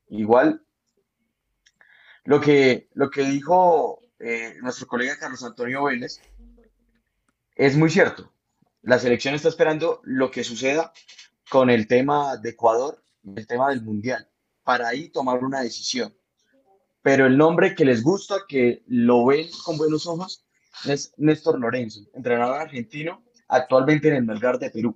Igual, 0.10 0.64
lo 2.24 2.42
que, 2.42 2.90
lo 2.94 3.10
que 3.10 3.24
dijo 3.24 4.02
eh, 4.20 4.56
nuestro 4.62 4.88
colega 4.88 5.18
Carlos 5.18 5.44
Antonio 5.44 5.84
Vélez 5.84 6.22
es 7.58 7.76
muy 7.76 7.90
cierto. 7.90 8.32
La 8.84 9.00
selección 9.00 9.36
está 9.36 9.50
esperando 9.50 10.02
lo 10.04 10.32
que 10.32 10.44
suceda 10.44 10.94
con 11.50 11.70
el 11.70 11.88
tema 11.88 12.38
de 12.38 12.52
Ecuador, 12.52 13.04
el 13.36 13.48
tema 13.48 13.70
del 13.70 13.82
Mundial, 13.82 14.30
para 14.64 14.88
ahí 14.88 15.10
tomar 15.10 15.44
una 15.44 15.62
decisión. 15.62 16.16
Pero 17.02 17.26
el 17.26 17.38
nombre 17.38 17.76
que 17.76 17.86
les 17.86 18.04
gusta, 18.04 18.42
que 18.48 18.84
lo 18.88 19.26
ven 19.26 19.48
con 19.66 19.78
buenos 19.78 20.08
ojos, 20.08 20.46
es 20.86 21.14
Néstor 21.18 21.60
Lorenzo, 21.60 22.02
entrenador 22.14 22.62
argentino, 22.62 23.24
actualmente 23.48 24.10
en 24.10 24.16
el 24.16 24.24
Melgar 24.24 24.60
de 24.60 24.70
Perú. 24.70 24.96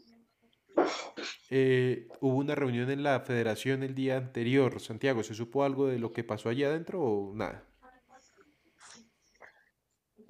Eh, 1.49 2.07
hubo 2.21 2.37
una 2.37 2.55
reunión 2.55 2.89
en 2.91 3.03
la 3.03 3.19
federación 3.21 3.83
el 3.83 3.95
día 3.95 4.17
anterior, 4.17 4.79
Santiago. 4.79 5.23
¿Se 5.23 5.33
supo 5.33 5.63
algo 5.63 5.87
de 5.87 5.99
lo 5.99 6.13
que 6.13 6.23
pasó 6.23 6.49
allá 6.49 6.67
adentro 6.67 7.01
o 7.01 7.33
nada? 7.35 7.70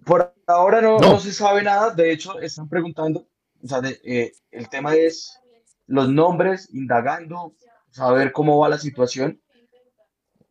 Por 0.05 0.33
ahora 0.47 0.81
no, 0.81 0.97
No. 0.99 1.11
no 1.13 1.19
se 1.19 1.31
sabe 1.33 1.61
nada, 1.63 1.91
de 1.91 2.11
hecho 2.11 2.39
están 2.39 2.67
preguntando, 2.69 3.27
o 3.63 3.67
sea, 3.67 3.81
de- 3.81 3.99
eh, 4.03 4.31
el 4.51 4.67
tema 4.69 4.95
es 4.95 5.39
los 5.87 6.09
nombres, 6.09 6.69
indagando, 6.73 7.53
saber 7.91 8.31
cómo 8.31 8.57
va 8.57 8.69
la 8.69 8.77
situación, 8.79 9.41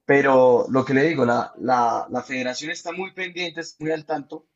pero 0.04 0.66
lo 0.70 0.84
que 0.84 0.94
le 0.94 1.04
digo, 1.04 1.24
la, 1.24 1.52
la, 1.58 2.06
la 2.10 2.22
federación 2.22 2.70
está 2.70 2.92
muy 2.92 3.12
pendiente, 3.12 3.60
está 3.60 3.82
muy 3.82 3.92
al 3.92 4.04
tanto 4.04 4.46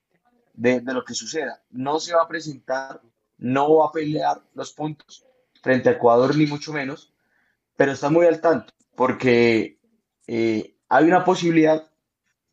de, 0.52 0.80
de 0.80 0.92
lo 0.92 1.04
que 1.04 1.14
suceda. 1.14 1.62
No 1.70 2.00
se 2.00 2.14
va 2.14 2.22
a 2.22 2.28
presentar, 2.28 3.00
no 3.38 3.76
va 3.76 3.87
a 3.87 3.92
pelear 3.92 4.42
los 4.54 4.72
puntos 4.72 5.24
frente 5.62 5.88
a 5.88 5.92
Ecuador, 5.92 6.37
ni 6.37 6.46
mucho 6.46 6.72
menos, 6.72 7.12
pero 7.76 7.92
está 7.92 8.11
muy 8.11 8.26
al 8.26 8.40
tanto, 8.40 8.72
porque 8.96 9.78
eh, 10.26 10.76
hay 10.88 11.04
una 11.07 11.24
posibilidad 11.24 11.88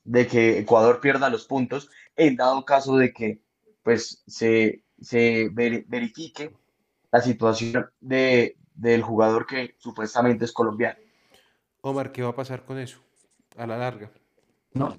de 0.03 0.27
que 0.27 0.59
Ecuador 0.59 0.99
pierda 1.01 1.29
los 1.29 1.45
puntos 1.45 1.89
en 2.27 2.35
dado 2.35 2.63
caso 2.65 2.97
de 2.97 3.11
que 3.13 3.41
pues 3.83 4.23
se, 4.27 4.83
se 4.99 5.49
veri- 5.51 5.85
verifique 5.87 6.55
la 7.11 7.21
situación 7.21 7.89
de, 7.99 8.57
del 8.75 9.01
jugador 9.01 9.45
que 9.45 9.75
supuestamente 9.79 10.45
es 10.45 10.51
colombiano. 10.53 10.99
Omar, 11.81 12.11
¿qué 12.11 12.21
va 12.21 12.29
a 12.29 12.35
pasar 12.35 12.63
con 12.63 12.77
eso? 12.77 12.99
A 13.57 13.65
la 13.67 13.77
larga. 13.77 14.09
No, 14.73 14.97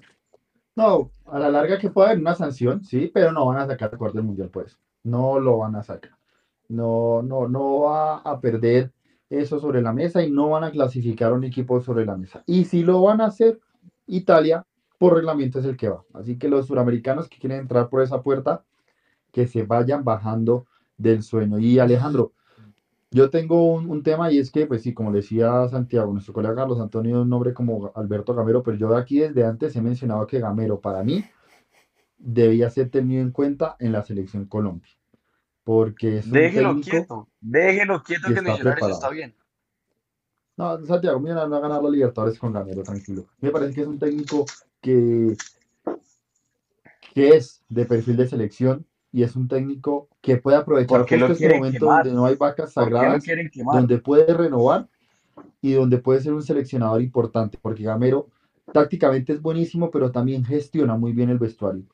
no, 0.75 1.11
a 1.25 1.39
la 1.39 1.49
larga 1.49 1.79
que 1.79 1.89
pueda 1.89 2.09
haber 2.09 2.19
una 2.19 2.35
sanción, 2.35 2.83
sí, 2.83 3.09
pero 3.13 3.31
no 3.31 3.45
van 3.47 3.59
a 3.59 3.67
sacar 3.67 3.91
el 3.91 3.97
cuarto 3.97 4.17
del 4.17 4.27
mundial, 4.27 4.49
pues. 4.49 4.77
No 5.03 5.39
lo 5.39 5.57
van 5.59 5.75
a 5.75 5.83
sacar. 5.83 6.11
No, 6.69 7.21
no, 7.21 7.47
no 7.47 7.81
va 7.81 8.17
a 8.17 8.39
perder 8.39 8.91
eso 9.29 9.59
sobre 9.59 9.81
la 9.81 9.93
mesa 9.93 10.23
y 10.23 10.31
no 10.31 10.49
van 10.49 10.63
a 10.63 10.71
clasificar 10.71 11.31
a 11.31 11.35
un 11.35 11.43
equipo 11.43 11.81
sobre 11.81 12.05
la 12.05 12.17
mesa. 12.17 12.43
Y 12.45 12.65
si 12.65 12.83
lo 12.83 13.01
van 13.01 13.21
a 13.21 13.25
hacer, 13.27 13.59
Italia, 14.07 14.65
por 15.03 15.15
reglamento 15.15 15.59
es 15.59 15.65
el 15.65 15.75
que 15.75 15.89
va. 15.89 16.05
Así 16.13 16.37
que 16.37 16.47
los 16.47 16.67
suramericanos 16.67 17.27
que 17.27 17.37
quieren 17.37 17.59
entrar 17.59 17.89
por 17.89 18.01
esa 18.01 18.21
puerta, 18.21 18.63
que 19.33 19.47
se 19.47 19.63
vayan 19.63 20.05
bajando 20.05 20.65
del 20.95 21.23
sueño. 21.23 21.59
Y 21.59 21.77
Alejandro, 21.77 22.31
yo 23.11 23.29
tengo 23.29 23.65
un, 23.73 23.89
un 23.89 24.01
tema 24.01 24.31
y 24.31 24.39
es 24.39 24.49
que, 24.49 24.65
pues 24.65 24.81
sí, 24.81 24.93
como 24.93 25.11
le 25.11 25.17
decía 25.17 25.67
Santiago, 25.67 26.13
nuestro 26.13 26.33
colega 26.33 26.55
Carlos 26.55 26.79
Antonio, 26.79 27.21
un 27.21 27.27
nombre 27.27 27.53
como 27.53 27.91
Alberto 27.95 28.33
Gamero, 28.33 28.63
pero 28.63 28.77
yo 28.77 28.91
de 28.91 28.97
aquí 28.97 29.19
desde 29.19 29.43
antes 29.43 29.75
he 29.75 29.81
mencionado 29.81 30.25
que 30.25 30.39
Gamero 30.39 30.79
para 30.79 31.03
mí 31.03 31.25
debía 32.17 32.69
ser 32.69 32.89
tenido 32.89 33.21
en 33.21 33.31
cuenta 33.31 33.75
en 33.79 33.91
la 33.91 34.03
selección 34.03 34.45
Colombia. 34.45 34.93
Porque 35.65 36.19
es 36.19 36.27
un 36.27 36.31
Déjelo 36.31 36.79
quieto, 36.79 37.27
déjelo 37.41 38.03
quieto 38.03 38.29
que 38.29 38.35
que 38.35 38.39
está 38.39 38.53
Millonarios 38.53 39.11
bien. 39.11 39.35
No, 40.55 40.81
Santiago, 40.85 41.19
mira, 41.19 41.45
no 41.45 41.49
va 41.49 41.57
a 41.57 41.59
ganar 41.59 41.83
la 41.83 41.89
Libertadores 41.89 42.39
con 42.39 42.53
Gamero, 42.53 42.83
tranquilo. 42.83 43.25
Me 43.41 43.49
parece 43.49 43.73
que 43.73 43.81
es 43.81 43.87
un 43.87 43.99
técnico 43.99 44.45
que, 44.83 45.35
que 47.15 47.29
es 47.29 47.63
de 47.69 47.85
perfil 47.85 48.17
de 48.17 48.27
selección 48.27 48.85
y 49.11 49.23
es 49.23 49.35
un 49.35 49.47
técnico 49.47 50.09
que 50.21 50.37
puede 50.37 50.57
aprovechar 50.57 50.99
¿Por 50.99 51.07
qué 51.07 51.17
lo 51.17 51.27
justo 51.27 51.43
este 51.45 51.55
momento 51.55 51.79
quemar? 51.79 52.03
donde 52.03 52.19
no 52.19 52.25
hay 52.25 52.35
vacas 52.35 52.73
¿Por 52.73 52.83
qué 52.85 52.89
lo 52.91 52.97
sagradas 52.97 53.23
donde 53.55 53.97
puede 53.99 54.33
renovar 54.33 54.89
y 55.61 55.73
donde 55.73 55.97
puede 55.97 56.21
ser 56.21 56.33
un 56.33 56.43
seleccionador 56.43 57.01
importante, 57.01 57.57
porque 57.59 57.83
Gamero 57.83 58.27
tácticamente 58.71 59.33
es 59.33 59.41
buenísimo, 59.41 59.89
pero 59.89 60.11
también 60.11 60.43
gestiona 60.43 60.95
muy 60.95 61.13
bien 61.13 61.29
el 61.29 61.39
vestuario. 61.39 61.85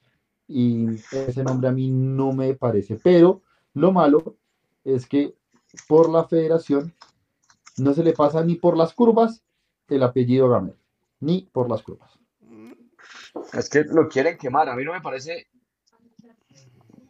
Y 0.48 0.96
ese 1.12 1.44
nombre 1.44 1.70
a 1.70 1.72
mí 1.72 1.90
no 1.90 2.34
me 2.34 2.54
parece. 2.56 3.00
Pero 3.02 3.44
lo 3.74 3.92
malo 3.92 4.36
es 4.84 5.06
que 5.06 5.36
por 5.88 6.10
la 6.10 6.26
federación 6.26 6.94
no 7.78 7.94
se 7.94 8.04
le 8.04 8.14
pasa 8.14 8.44
ni 8.44 8.56
por 8.56 8.76
las 8.76 8.94
curvas 8.94 9.44
el 9.88 10.04
apellido 10.04 10.50
Gamero, 10.50 10.78
ni 11.20 11.48
por 11.52 11.70
las 11.70 11.84
curvas. 11.84 12.20
Es 13.54 13.70
que 13.70 13.84
lo 13.84 14.08
quieren 14.08 14.38
quemar. 14.38 14.70
A 14.70 14.76
mí 14.76 14.84
no 14.84 14.94
me 14.94 15.02
parece. 15.02 15.48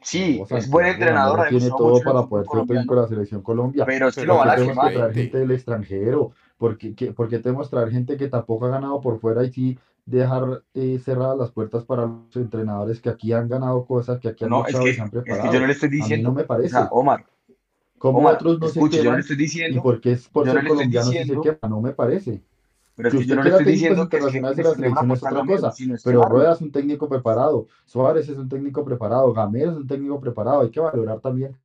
Sí, 0.02 0.40
O 0.42 0.46
sea, 0.46 0.58
es 0.58 0.72
buen 0.72 0.86
entrenador, 0.88 1.48
tiene 1.50 1.70
todo 1.70 2.02
para 2.02 2.26
poder 2.26 2.46
ser 2.46 2.66
técnico 2.66 2.72
colombiano, 2.72 2.96
de 2.96 3.02
la 3.02 3.08
selección 3.08 3.42
Colombia. 3.42 3.86
pero 3.86 4.08
que 4.10 4.16
Pero 4.16 4.28
lo 4.28 4.34
¿Por 4.36 4.40
van 4.40 4.50
a 4.50 4.56
tenemos 4.56 4.74
que 4.76 4.82
quemar. 4.82 4.94
traer 4.94 5.14
gente 5.14 5.38
del 5.38 5.52
extranjero? 5.52 6.32
¿Por 6.58 6.78
qué, 6.78 6.96
qué- 6.96 7.12
por 7.14 7.30
qué 7.30 7.40
tenemos 7.40 7.68
que 7.68 7.76
traer 7.76 7.92
gente 7.92 8.18
que 8.18 8.28
tampoco 8.28 8.66
ha 8.66 8.70
ganado 8.70 9.02
por 9.02 9.20
fuera 9.20 9.44
y 9.44 9.52
sí 9.52 9.78
dejar 10.06 10.64
eh, 10.74 11.00
cerradas 11.04 11.38
las 11.38 11.52
puertas 11.52 11.84
para 11.86 12.06
los 12.06 12.36
entrenadores 12.36 13.00
que 13.02 13.10
aquí 13.10 13.34
han 13.34 13.48
ganado 13.48 13.86
cosas, 13.86 14.20
que 14.20 14.30
aquí 14.30 14.44
han 14.46 14.50
No, 14.50 14.62
es 14.66 14.68
luchado 14.68 14.84
que, 14.86 14.90
y 14.92 14.94
se 14.96 15.02
han 15.02 15.08
es 15.08 15.12
que 15.12 15.24
yo 15.24 15.26
preparado? 15.26 15.60
no 15.60 15.68
le 15.68 15.74
estoy 15.74 15.90
A 15.90 15.92
mí 15.92 15.98
no 15.98 16.02
diciendo. 16.02 16.32
me 16.32 16.44
O 16.44 16.48
parece. 16.48 16.70
sea, 16.70 16.88
Omar, 16.92 17.26
¿Cómo 18.00 18.20
Omar, 18.20 18.36
otros 18.36 18.60
no 18.60 18.68
se 18.68 18.80
escuche, 18.80 18.98
yo 18.98 19.04
no 19.04 19.12
le 19.12 19.14
queman 19.14 19.22
estoy 19.22 19.36
y 19.36 19.42
diciendo, 19.44 19.84
por 19.84 20.02
qué 20.02 20.12
es 20.14 20.28
por 20.30 20.46
yo 20.48 20.54
no 20.54 20.60
ser 20.60 20.64
le 20.64 20.70
estoy 20.70 20.86
colombianos 20.86 21.14
y 21.14 21.18
se 21.18 21.22
diciendo, 21.22 21.42
quema? 21.44 21.70
No 21.70 21.82
me 21.82 21.92
parece. 21.92 22.42
Pero 23.00 23.08
es 23.08 23.16
Que 23.16 23.20
que 23.22 23.28
yo 23.28 23.34
usted 23.34 23.36
no 23.38 23.44
le 23.44 23.50
estoy 23.50 23.72
diciendo 23.72 24.10
que 24.10 24.18
internacionales 24.18 24.58
de 24.58 24.64
la 24.64 24.76
selección 24.76 25.12
es 25.12 25.24
otra 25.24 25.46
cosa, 25.46 25.74
pero. 26.04 26.24
Rueda 26.24 26.52
es 26.52 26.60
un 26.60 26.72
técnico 26.74 27.08
preparado, 27.08 27.68
Suárez 27.86 28.28
es 28.28 28.38
un 28.38 28.50
técnico 28.50 28.84
preparado, 28.84 29.32
Gamero 29.32 29.72
es 29.72 29.78
un 29.78 29.88
técnico 29.88 30.20
preparado. 30.20 30.62
Hay 30.64 30.70
que 30.70 30.82
valorar 30.82 31.22
también 31.22 31.58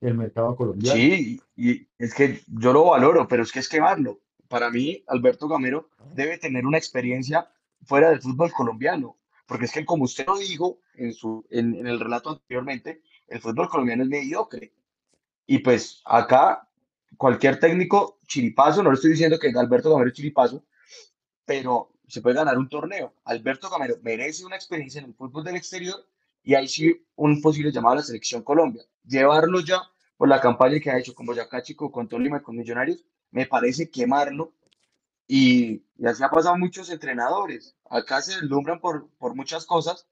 el 0.00 0.14
mercado 0.14 0.56
colombiano. 0.56 0.96
Sí, 0.96 1.38
y 1.54 1.86
es 1.98 2.14
que 2.14 2.40
yo 2.46 2.72
lo 2.72 2.86
valoro, 2.86 3.28
pero 3.28 3.42
es 3.42 3.52
que 3.52 3.58
es 3.58 3.68
quemarlo. 3.68 4.20
Para 4.48 4.70
mí, 4.70 5.04
Alberto 5.06 5.48
Gamero 5.48 5.90
debe 6.14 6.38
tener 6.38 6.64
una 6.64 6.78
experiencia 6.78 7.46
fuera 7.82 8.08
del 8.08 8.22
fútbol 8.22 8.50
colombiano, 8.50 9.18
porque 9.44 9.66
es 9.66 9.72
que 9.72 9.84
como 9.84 10.04
usted 10.04 10.24
lo 10.26 10.38
dijo 10.38 10.78
en 10.94 11.12
su, 11.12 11.44
en, 11.50 11.74
en 11.74 11.86
el 11.86 12.00
relato 12.00 12.30
anteriormente, 12.30 13.02
el 13.28 13.42
fútbol 13.42 13.68
colombiano 13.68 14.02
es 14.02 14.08
mediocre. 14.08 14.72
Y 15.46 15.58
pues 15.58 16.00
acá 16.06 16.66
cualquier 17.16 17.58
técnico 17.58 18.18
chiripazo, 18.26 18.82
no 18.82 18.90
le 18.90 18.94
estoy 18.94 19.12
diciendo 19.12 19.38
que 19.38 19.48
Alberto 19.48 19.90
Gamero 19.90 20.08
es 20.08 20.14
chiripazo, 20.14 20.64
pero 21.44 21.92
se 22.06 22.20
puede 22.20 22.36
ganar 22.36 22.58
un 22.58 22.68
torneo. 22.68 23.14
Alberto 23.24 23.70
Gamero 23.70 23.96
merece 24.02 24.44
una 24.44 24.56
experiencia 24.56 25.00
en 25.00 25.06
el 25.06 25.14
fútbol 25.14 25.44
del 25.44 25.56
exterior 25.56 26.06
y 26.42 26.54
ahí 26.54 26.68
sí 26.68 27.06
un 27.16 27.40
posible 27.40 27.72
llamado 27.72 27.94
a 27.94 27.96
la 27.96 28.02
selección 28.02 28.42
Colombia. 28.42 28.84
Llevarlo 29.04 29.60
ya 29.60 29.82
por 30.16 30.28
la 30.28 30.40
campaña 30.40 30.78
que 30.80 30.90
ha 30.90 30.98
hecho 30.98 31.14
con 31.14 31.26
Boyacá 31.26 31.62
Chico, 31.62 31.90
con 31.90 32.08
Tolima 32.08 32.38
y 32.38 32.42
con 32.42 32.56
Millonarios, 32.56 33.04
me 33.30 33.46
parece 33.46 33.90
quemarlo 33.90 34.52
y, 35.26 35.82
y 35.96 36.06
así 36.06 36.22
ha 36.22 36.28
pasado 36.28 36.56
muchos 36.56 36.90
entrenadores. 36.90 37.76
Acá 37.88 38.22
se 38.22 38.34
deslumbran 38.40 38.80
por, 38.80 39.08
por 39.18 39.34
muchas 39.34 39.66
cosas 39.66 40.06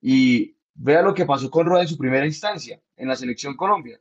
y 0.00 0.56
vea 0.74 1.02
lo 1.02 1.14
que 1.14 1.26
pasó 1.26 1.50
con 1.50 1.66
Rueda 1.66 1.82
en 1.82 1.88
su 1.88 1.98
primera 1.98 2.26
instancia 2.26 2.80
en 2.96 3.08
la 3.08 3.16
selección 3.16 3.56
Colombia. 3.56 4.00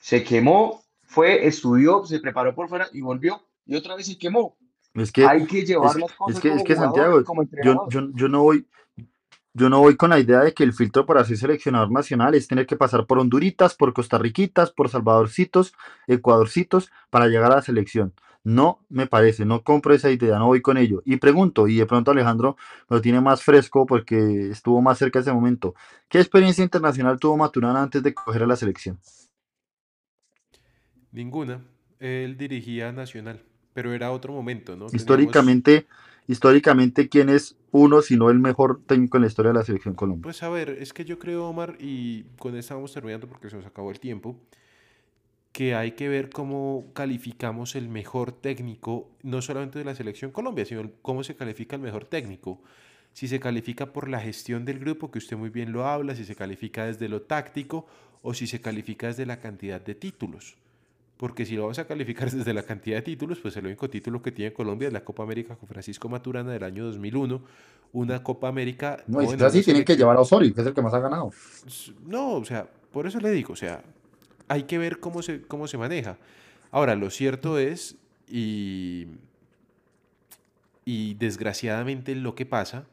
Se 0.00 0.22
quemó, 0.24 0.82
fue, 1.08 1.46
estudió, 1.46 2.04
se 2.04 2.20
preparó 2.20 2.54
por 2.54 2.68
fuera 2.68 2.88
y 2.92 3.00
volvió 3.00 3.42
y 3.66 3.74
otra 3.74 3.96
vez 3.96 4.06
se 4.06 4.18
quemó. 4.18 4.56
Es 4.94 5.10
que, 5.10 5.26
Hay 5.26 5.46
que 5.46 5.60
es, 5.60 5.68
llevar 5.68 5.96
las 5.96 6.10
es 6.10 6.16
cosas 6.16 6.40
que, 6.40 6.48
como 6.48 6.60
es 6.60 6.66
que 6.66 6.76
Santiago, 6.76 7.24
como 7.24 7.42
yo, 7.64 7.88
yo, 7.88 8.08
yo 8.14 8.28
no 8.28 8.42
voy, 8.42 8.66
yo 9.54 9.68
no 9.68 9.80
voy 9.80 9.96
con 9.96 10.10
la 10.10 10.18
idea 10.18 10.40
de 10.40 10.52
que 10.52 10.64
el 10.64 10.72
filtro 10.72 11.06
para 11.06 11.24
ser 11.24 11.38
seleccionador 11.38 11.90
nacional 11.90 12.34
es 12.34 12.46
tener 12.46 12.66
que 12.66 12.76
pasar 12.76 13.06
por 13.06 13.18
Honduritas, 13.18 13.74
por 13.74 13.92
Costarriquitas, 13.92 14.70
por 14.70 14.88
Salvadorcitos, 14.88 15.72
Ecuadorcitos 16.06 16.90
para 17.10 17.26
llegar 17.26 17.52
a 17.52 17.56
la 17.56 17.62
selección. 17.62 18.12
No 18.44 18.84
me 18.88 19.06
parece, 19.06 19.44
no 19.44 19.62
compro 19.62 19.94
esa 19.94 20.10
idea, 20.10 20.38
no 20.38 20.46
voy 20.46 20.60
con 20.60 20.76
ello. 20.76 21.02
Y 21.04 21.16
pregunto, 21.16 21.68
y 21.68 21.76
de 21.76 21.86
pronto 21.86 22.10
Alejandro 22.10 22.56
lo 22.88 23.00
tiene 23.00 23.20
más 23.20 23.42
fresco 23.42 23.86
porque 23.86 24.50
estuvo 24.50 24.80
más 24.82 24.98
cerca 24.98 25.18
de 25.18 25.22
ese 25.22 25.32
momento. 25.32 25.74
¿Qué 26.08 26.18
experiencia 26.18 26.64
internacional 26.64 27.18
tuvo 27.18 27.36
Maturana 27.36 27.82
antes 27.82 28.02
de 28.02 28.14
coger 28.14 28.42
a 28.42 28.46
la 28.46 28.56
selección? 28.56 28.98
Ninguna. 31.12 31.64
Él 32.00 32.36
dirigía 32.36 32.92
Nacional, 32.92 33.42
pero 33.74 33.92
era 33.92 34.12
otro 34.12 34.32
momento, 34.32 34.72
¿no? 34.72 34.86
Teníamos, 34.86 34.94
Históricamente, 34.94 35.86
históricamente, 36.28 37.08
¿quién 37.08 37.28
es 37.28 37.56
uno, 37.72 38.02
si 38.02 38.16
no 38.16 38.30
el 38.30 38.38
mejor 38.38 38.80
técnico 38.86 39.16
en 39.16 39.22
la 39.22 39.26
historia 39.26 39.52
de 39.52 39.58
la 39.58 39.64
selección 39.64 39.94
Colombia? 39.94 40.22
pues 40.22 40.42
a 40.42 40.48
ver, 40.48 40.70
es 40.70 40.92
que 40.92 41.04
yo 41.04 41.18
creo, 41.18 41.48
Omar, 41.48 41.76
y 41.80 42.24
con 42.38 42.56
esto 42.56 42.74
vamos 42.74 42.92
terminando 42.92 43.26
porque 43.26 43.50
se 43.50 43.56
nos 43.56 43.66
acabó 43.66 43.90
el 43.90 43.98
tiempo, 43.98 44.36
que 45.52 45.74
hay 45.74 45.92
que 45.92 46.08
ver 46.08 46.30
cómo 46.30 46.86
calificamos 46.94 47.74
el 47.74 47.88
mejor 47.88 48.32
técnico, 48.32 49.10
no 49.22 49.42
solamente 49.42 49.78
de 49.78 49.84
la 49.84 49.94
selección 49.94 50.30
Colombia, 50.30 50.64
sino 50.64 50.88
cómo 51.02 51.24
se 51.24 51.34
califica 51.34 51.74
el 51.74 51.82
mejor 51.82 52.04
técnico. 52.04 52.62
Si 53.12 53.26
se 53.26 53.40
califica 53.40 53.92
por 53.92 54.08
la 54.08 54.20
gestión 54.20 54.64
del 54.64 54.78
grupo, 54.78 55.10
que 55.10 55.18
usted 55.18 55.36
muy 55.36 55.50
bien 55.50 55.72
lo 55.72 55.86
habla, 55.86 56.14
si 56.14 56.24
se 56.24 56.36
califica 56.36 56.84
desde 56.84 57.08
lo 57.08 57.22
táctico 57.22 57.86
o 58.22 58.34
si 58.34 58.46
se 58.46 58.60
califica 58.60 59.08
desde 59.08 59.26
la 59.26 59.40
cantidad 59.40 59.80
de 59.80 59.96
títulos. 59.96 60.56
Porque 61.18 61.44
si 61.44 61.56
lo 61.56 61.62
vamos 61.62 61.78
a 61.78 61.86
calificar 61.86 62.30
desde 62.30 62.54
la 62.54 62.62
cantidad 62.62 62.96
de 62.96 63.02
títulos, 63.02 63.38
pues 63.40 63.56
el 63.58 63.66
único 63.66 63.90
título 63.90 64.22
que 64.22 64.32
tiene 64.32 64.52
Colombia 64.52 64.88
es 64.88 64.94
la 64.94 65.04
Copa 65.04 65.24
América 65.24 65.56
con 65.56 65.68
Francisco 65.68 66.08
Maturana 66.08 66.52
del 66.52 66.62
año 66.62 66.86
2001. 66.86 67.42
Una 67.92 68.22
Copa 68.22 68.48
América, 68.48 69.02
No, 69.06 69.14
bueno, 69.14 69.32
es 69.32 69.42
así, 69.42 69.62
tienen 69.62 69.84
que 69.84 69.96
llevar 69.96 70.16
a 70.16 70.20
Osorio, 70.20 70.54
que 70.54 70.60
es 70.60 70.66
el 70.66 70.74
que 70.74 70.82
más 70.82 70.94
ha 70.94 71.00
ganado. 71.00 71.30
No, 72.06 72.34
o 72.34 72.44
sea, 72.44 72.68
por 72.92 73.06
eso 73.06 73.18
le 73.18 73.30
digo, 73.30 73.54
o 73.54 73.56
sea, 73.56 73.82
hay 74.46 74.64
que 74.64 74.78
ver 74.78 75.00
cómo 75.00 75.22
se, 75.22 75.42
cómo 75.42 75.66
se 75.66 75.78
maneja. 75.78 76.18
Ahora, 76.70 76.94
lo 76.94 77.08
cierto 77.08 77.58
es, 77.58 77.96
y, 78.28 79.06
y 80.84 81.14
desgraciadamente 81.14 82.14
lo 82.14 82.34
que 82.34 82.44
pasa, 82.44 82.84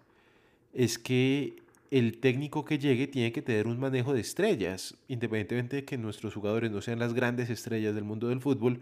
es 0.73 0.97
que 0.97 1.57
el 1.95 2.17
técnico 2.19 2.65
que 2.65 2.77
llegue 2.77 3.07
tiene 3.07 3.31
que 3.31 3.41
tener 3.41 3.67
un 3.67 3.79
manejo 3.79 4.13
de 4.13 4.19
estrellas, 4.19 4.97
independientemente 5.07 5.77
de 5.77 5.85
que 5.85 5.97
nuestros 5.97 6.33
jugadores 6.33 6.69
no 6.69 6.81
sean 6.81 6.99
las 6.99 7.13
grandes 7.13 7.49
estrellas 7.49 7.95
del 7.95 8.03
mundo 8.03 8.27
del 8.27 8.41
fútbol, 8.41 8.81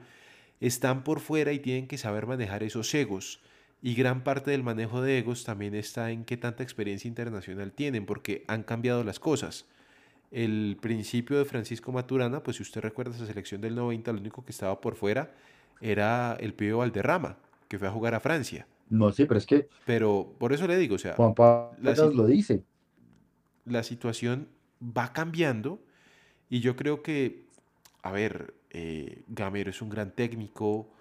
están 0.60 1.04
por 1.04 1.20
fuera 1.20 1.52
y 1.52 1.60
tienen 1.60 1.88
que 1.88 2.00
saber 2.00 2.26
manejar 2.26 2.64
esos 2.64 2.92
egos. 2.96 3.40
Y 3.84 3.94
gran 3.94 4.24
parte 4.24 4.50
del 4.50 4.64
manejo 4.64 5.04
de 5.04 5.20
egos 5.20 5.44
también 5.44 5.76
está 5.76 6.10
en 6.10 6.26
qué 6.26 6.38
tanta 6.38 6.64
experiencia 6.64 7.08
internacional 7.08 7.72
tienen, 7.72 8.08
porque 8.08 8.46
han 8.48 8.64
cambiado 8.64 9.04
las 9.04 9.20
cosas. 9.20 9.68
El 10.32 10.80
principio 10.82 11.38
de 11.38 11.46
Francisco 11.46 11.92
Maturana, 11.92 12.42
pues 12.42 12.58
si 12.58 12.64
usted 12.64 12.82
recuerda 12.82 13.16
esa 13.16 13.28
selección 13.28 13.62
del 13.62 13.76
90, 13.76 14.12
lo 14.12 14.22
único 14.22 14.44
que 14.44 14.52
estaba 14.52 14.82
por 14.82 14.96
fuera 14.96 15.36
era 15.82 16.36
el 16.40 16.56
pibe 16.56 16.74
Valderrama, 16.74 17.38
que 17.68 17.78
fue 17.78 17.88
a 17.88 17.92
jugar 17.92 18.16
a 18.16 18.20
Francia. 18.20 18.66
No, 18.90 19.12
sí, 19.12 19.26
pero 19.26 19.38
es 19.38 19.46
que 19.46 19.68
Pero 19.86 20.34
por 20.40 20.52
eso 20.52 20.66
le 20.66 20.78
digo, 20.78 20.96
o 20.96 21.00
sea, 21.00 21.14
Juan 21.14 21.36
Pablo 21.36 21.78
la, 21.80 21.94
lo 21.94 22.26
dice. 22.26 22.64
La 23.66 23.84
situación 23.84 24.48
va 24.82 25.14
cambiando 25.14 25.80
y 26.50 26.60
yo 26.60 26.76
creo 26.76 27.02
que, 27.02 27.46
a 28.02 28.12
ver, 28.12 28.54
eh, 28.70 29.24
Gamero 29.28 29.70
es 29.70 29.82
un 29.82 29.90
gran 29.90 30.12
técnico, 30.12 30.92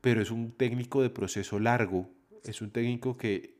pero 0.00 0.22
es 0.22 0.30
un 0.30 0.52
técnico 0.52 1.02
de 1.02 1.10
proceso 1.10 1.58
largo, 1.58 2.08
es 2.44 2.60
un 2.62 2.70
técnico 2.70 3.16
que 3.16 3.54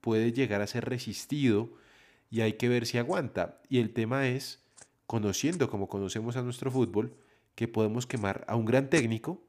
puede 0.00 0.32
llegar 0.32 0.62
a 0.62 0.66
ser 0.66 0.84
resistido 0.84 1.70
y 2.30 2.42
hay 2.42 2.54
que 2.54 2.68
ver 2.68 2.86
si 2.86 2.98
aguanta. 2.98 3.60
Y 3.68 3.78
el 3.78 3.92
tema 3.92 4.28
es, 4.28 4.62
conociendo 5.06 5.68
como 5.68 5.88
conocemos 5.88 6.36
a 6.36 6.42
nuestro 6.42 6.70
fútbol, 6.70 7.14
que 7.54 7.68
podemos 7.68 8.06
quemar 8.06 8.44
a 8.46 8.56
un 8.56 8.66
gran 8.66 8.88
técnico 8.88 9.42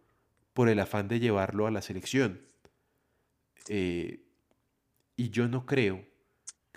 por 0.54 0.68
el 0.68 0.80
afán 0.80 1.08
de 1.08 1.20
llevarlo 1.20 1.68
a 1.68 1.72
la 1.72 1.82
selección. 1.82 2.42
Eh, 3.68 4.24
y 5.16 5.30
yo 5.30 5.48
no 5.48 5.66
creo 5.66 6.09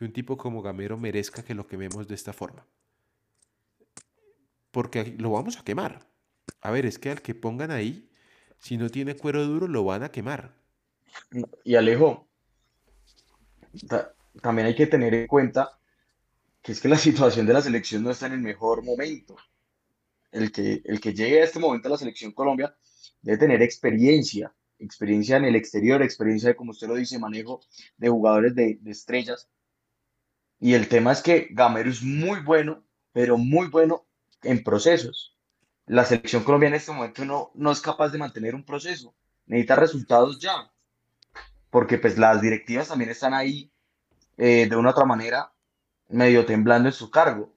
un 0.05 0.13
tipo 0.13 0.37
como 0.37 0.63
Gamero 0.63 0.97
merezca 0.97 1.45
que 1.45 1.55
lo 1.55 1.67
quememos 1.67 2.09
de 2.09 2.15
esta 2.15 2.33
forma. 2.33 2.67
Porque 4.71 5.15
lo 5.19 5.31
vamos 5.31 5.59
a 5.59 5.65
quemar. 5.65 6.07
A 6.61 6.71
ver, 6.71 6.87
es 6.87 6.99
que 6.99 7.11
al 7.11 7.23
que 7.23 7.35
pongan 7.35 7.71
ahí, 7.71 8.11
si 8.59 8.77
no 8.77 8.89
tiene 8.89 9.17
cuero 9.17 9.45
duro, 9.45 9.69
lo 9.69 9.85
van 9.85 10.03
a 10.03 10.11
quemar. 10.11 10.55
Y 11.65 11.75
Alejo, 11.75 12.29
ta- 13.89 14.15
también 14.41 14.67
hay 14.69 14.75
que 14.75 14.87
tener 14.87 15.13
en 15.15 15.27
cuenta 15.27 15.79
que 16.63 16.73
es 16.73 16.81
que 16.81 16.89
la 16.89 16.97
situación 17.09 17.47
de 17.47 17.53
la 17.53 17.63
selección 17.63 18.03
no 18.03 18.11
está 18.11 18.27
en 18.27 18.33
el 18.35 18.41
mejor 18.41 18.83
momento. 18.83 19.37
El 20.31 20.51
que, 20.51 20.81
el 20.85 20.99
que 21.01 21.13
llegue 21.13 21.43
a 21.43 21.45
este 21.45 21.59
momento 21.59 21.89
a 21.89 21.91
la 21.91 21.99
selección 21.99 22.33
Colombia 22.33 22.75
debe 23.21 23.37
tener 23.37 23.61
experiencia, 23.61 24.55
experiencia 24.79 25.37
en 25.37 25.45
el 25.45 25.55
exterior, 25.57 26.01
experiencia 26.03 26.49
de, 26.49 26.57
como 26.57 26.71
usted 26.71 26.89
lo 26.89 26.95
dice, 26.95 27.19
manejo 27.19 27.61
de 27.99 28.09
jugadores 28.09 28.55
de 28.55 28.79
estrellas. 28.87 29.51
Y 30.63 30.75
el 30.75 30.87
tema 30.87 31.11
es 31.11 31.23
que 31.23 31.49
Gamero 31.51 31.91
es 31.91 32.05
muy 32.05 32.39
bueno, 32.39 32.85
pero 33.13 33.37
muy 33.37 33.67
bueno 33.67 34.07
en 34.45 34.63
procesos. 34.63 35.37
La 35.87 36.05
selección 36.05 36.45
colombiana 36.45 36.77
en 36.77 36.81
este 36.81 36.93
momento 36.93 37.25
no, 37.25 37.51
no 37.55 37.73
es 37.73 37.81
capaz 37.81 38.11
de 38.11 38.19
mantener 38.19 38.55
un 38.55 38.65
proceso. 38.65 39.13
Necesita 39.47 39.75
resultados 39.75 40.39
ya 40.39 40.71
porque 41.69 41.99
pues 41.99 42.17
las 42.17 42.41
directivas 42.41 42.87
también 42.87 43.11
están 43.11 43.35
ahí 43.35 43.73
eh, 44.37 44.69
de 44.71 44.77
una 44.77 44.91
u 44.91 44.93
otra 44.93 45.05
manera 45.05 45.53
medio 46.11 46.47
temblando 46.47 46.89
en 46.89 46.95
su 46.95 47.11
cargo. 47.11 47.53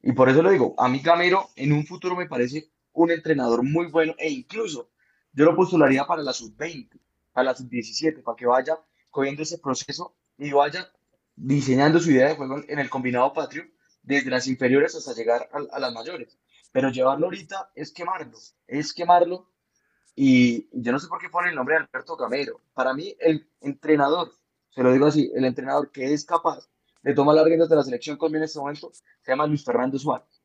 Y 0.00 0.12
por 0.12 0.28
eso 0.28 0.40
lo 0.40 0.52
digo, 0.52 0.76
a 0.78 0.88
mí 0.88 1.00
Gamero 1.00 1.48
en 1.56 1.72
un 1.72 1.84
futuro 1.84 2.14
me 2.14 2.26
parece 2.26 2.70
un 2.92 3.10
entrenador 3.10 3.64
muy 3.64 3.86
bueno 3.86 4.14
e 4.16 4.30
incluso 4.30 4.92
yo 5.32 5.46
lo 5.46 5.56
postularía 5.56 6.06
para 6.06 6.22
la 6.22 6.32
sub-20, 6.32 6.96
para 7.32 7.46
la 7.46 7.56
sub-17, 7.56 8.22
para 8.22 8.36
que 8.36 8.46
vaya 8.46 8.78
cogiendo 9.10 9.42
ese 9.42 9.58
proceso 9.58 10.14
y 10.38 10.52
vaya 10.52 10.88
diseñando 11.42 11.98
su 12.00 12.10
idea 12.10 12.28
de 12.28 12.36
juego 12.36 12.60
en 12.68 12.78
el 12.78 12.90
combinado 12.90 13.32
patrio 13.32 13.64
desde 14.02 14.30
las 14.30 14.46
inferiores 14.46 14.94
hasta 14.94 15.14
llegar 15.14 15.48
a, 15.52 15.78
las 15.78 15.92
mayores. 15.92 16.38
pero 16.72 16.90
llevarlo 16.90 17.26
ahorita 17.26 17.70
es 17.74 17.92
quemarlo, 17.92 18.38
es 18.66 18.92
quemarlo. 18.92 19.50
Y 20.14 20.68
yo 20.72 20.92
no 20.92 20.98
sé 20.98 21.08
por 21.08 21.18
qué 21.18 21.28
pone 21.30 21.48
el 21.48 21.54
nombre 21.54 21.76
de 21.76 21.80
Alberto 21.82 22.16
Gamero. 22.16 22.60
Para 22.74 22.92
mí, 22.92 23.16
el 23.18 23.48
entrenador, 23.60 24.32
se 24.70 24.82
lo 24.82 24.92
digo 24.92 25.06
así, 25.06 25.30
el 25.34 25.44
entrenador 25.44 25.90
que 25.90 26.12
es 26.12 26.24
capaz 26.24 26.68
de 27.02 27.14
tomar 27.14 27.34
las 27.34 27.44
riendas 27.44 27.68
de 27.68 27.76
la 27.76 27.82
selección 27.82 28.18
Colombia 28.18 28.38
en 28.38 28.44
este 28.44 28.58
momento, 28.58 28.92
se 28.92 29.32
llama 29.32 29.46
Luis 29.46 29.64
Fernando 29.64 29.98
Suárez. 29.98 30.42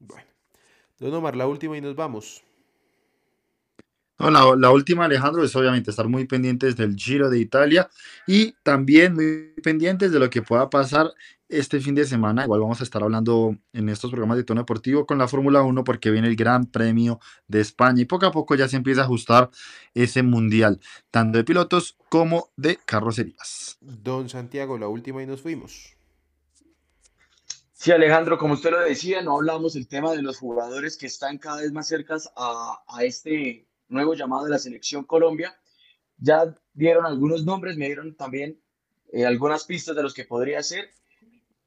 Bueno. 0.00 0.26
Don 0.98 1.14
Omar, 1.14 1.36
la 1.36 1.46
última 1.46 1.76
y 1.76 1.80
nos 1.80 1.94
vamos. 1.94 2.42
No, 4.18 4.30
la, 4.30 4.56
la 4.56 4.70
última, 4.70 5.04
Alejandro, 5.04 5.44
es 5.44 5.54
obviamente 5.54 5.90
estar 5.90 6.08
muy 6.08 6.26
pendientes 6.26 6.74
del 6.74 6.96
Giro 6.96 7.28
de 7.28 7.38
Italia 7.38 7.90
y 8.26 8.52
también 8.62 9.14
muy 9.14 9.52
pendientes 9.62 10.10
de 10.10 10.18
lo 10.18 10.30
que 10.30 10.40
pueda 10.40 10.70
pasar 10.70 11.12
este 11.48 11.80
fin 11.80 11.94
de 11.94 12.04
semana. 12.04 12.44
Igual 12.44 12.60
vamos 12.60 12.80
a 12.80 12.84
estar 12.84 13.02
hablando 13.02 13.56
en 13.72 13.88
estos 13.88 14.10
programas 14.10 14.36
de 14.36 14.44
tono 14.44 14.62
deportivo 14.62 15.06
con 15.06 15.18
la 15.18 15.28
Fórmula 15.28 15.62
1 15.62 15.84
porque 15.84 16.10
viene 16.10 16.28
el 16.28 16.36
Gran 16.36 16.66
Premio 16.66 17.20
de 17.46 17.60
España 17.60 18.02
y 18.02 18.04
poco 18.06 18.26
a 18.26 18.32
poco 18.32 18.54
ya 18.54 18.68
se 18.68 18.76
empieza 18.76 19.02
a 19.02 19.04
ajustar 19.04 19.50
ese 19.94 20.22
mundial, 20.22 20.80
tanto 21.10 21.38
de 21.38 21.44
pilotos 21.44 21.96
como 22.08 22.50
de 22.56 22.78
carrocerías. 22.84 23.76
Don 23.80 24.28
Santiago, 24.28 24.78
la 24.78 24.88
última 24.88 25.22
y 25.22 25.26
nos 25.26 25.42
fuimos. 25.42 25.94
Sí, 27.72 27.92
Alejandro, 27.92 28.38
como 28.38 28.54
usted 28.54 28.70
lo 28.70 28.80
decía, 28.80 29.20
no 29.22 29.36
hablamos 29.36 29.74
del 29.74 29.86
tema 29.86 30.12
de 30.12 30.22
los 30.22 30.38
jugadores 30.38 30.96
que 30.96 31.06
están 31.06 31.36
cada 31.36 31.60
vez 31.60 31.72
más 31.72 31.86
cercas 31.86 32.32
a, 32.34 32.78
a 32.88 33.04
este 33.04 33.66
nuevo 33.88 34.14
llamado 34.14 34.44
de 34.44 34.50
la 34.50 34.58
selección 34.58 35.04
Colombia. 35.04 35.56
Ya 36.18 36.54
dieron 36.72 37.06
algunos 37.06 37.44
nombres, 37.44 37.76
me 37.76 37.86
dieron 37.86 38.14
también 38.14 38.60
eh, 39.12 39.26
algunas 39.26 39.64
pistas 39.64 39.94
de 39.96 40.02
los 40.02 40.14
que 40.14 40.24
podría 40.24 40.62
ser. 40.62 40.90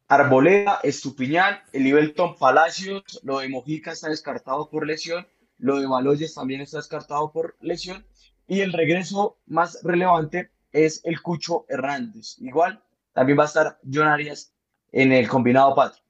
Arboleda, 0.08 0.80
Estupiñán, 0.84 1.60
Elibelton 1.72 2.36
Palacios, 2.36 3.20
lo 3.24 3.40
de 3.40 3.50
Mojica 3.50 3.92
está 3.92 4.10
descartado 4.10 4.70
por 4.70 4.88
lesión, 4.88 5.28
lo 5.60 5.80
de 5.80 5.86
Baloyes 5.86 6.34
también 6.34 6.62
está 6.62 6.78
descartado 6.78 7.32
por 7.32 7.56
lesión, 7.62 8.04
y 8.48 8.62
el 8.62 8.74
regreso 8.74 9.38
más 9.46 9.84
relevante 9.84 10.50
es 10.72 11.02
el 11.04 11.22
Cucho 11.22 11.66
Hernández. 11.70 12.38
Igual, 12.40 12.82
también 13.14 13.38
va 13.38 13.44
a 13.44 13.48
estar 13.48 13.80
John 13.92 14.08
Arias 14.08 14.52
en 14.92 15.12
el 15.12 15.28
combinado 15.28 15.76
patrio. 15.76 16.04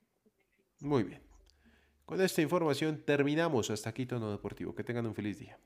Muy 0.80 1.04
bien. 1.04 1.22
Con 2.06 2.22
esta 2.22 2.42
información 2.42 3.04
terminamos 3.06 3.70
hasta 3.70 3.90
aquí 3.90 4.06
Tono 4.06 4.32
Deportivo. 4.32 4.74
Que 4.74 4.84
tengan 4.84 5.06
un 5.06 5.14
feliz 5.14 5.38
día. 5.40 5.60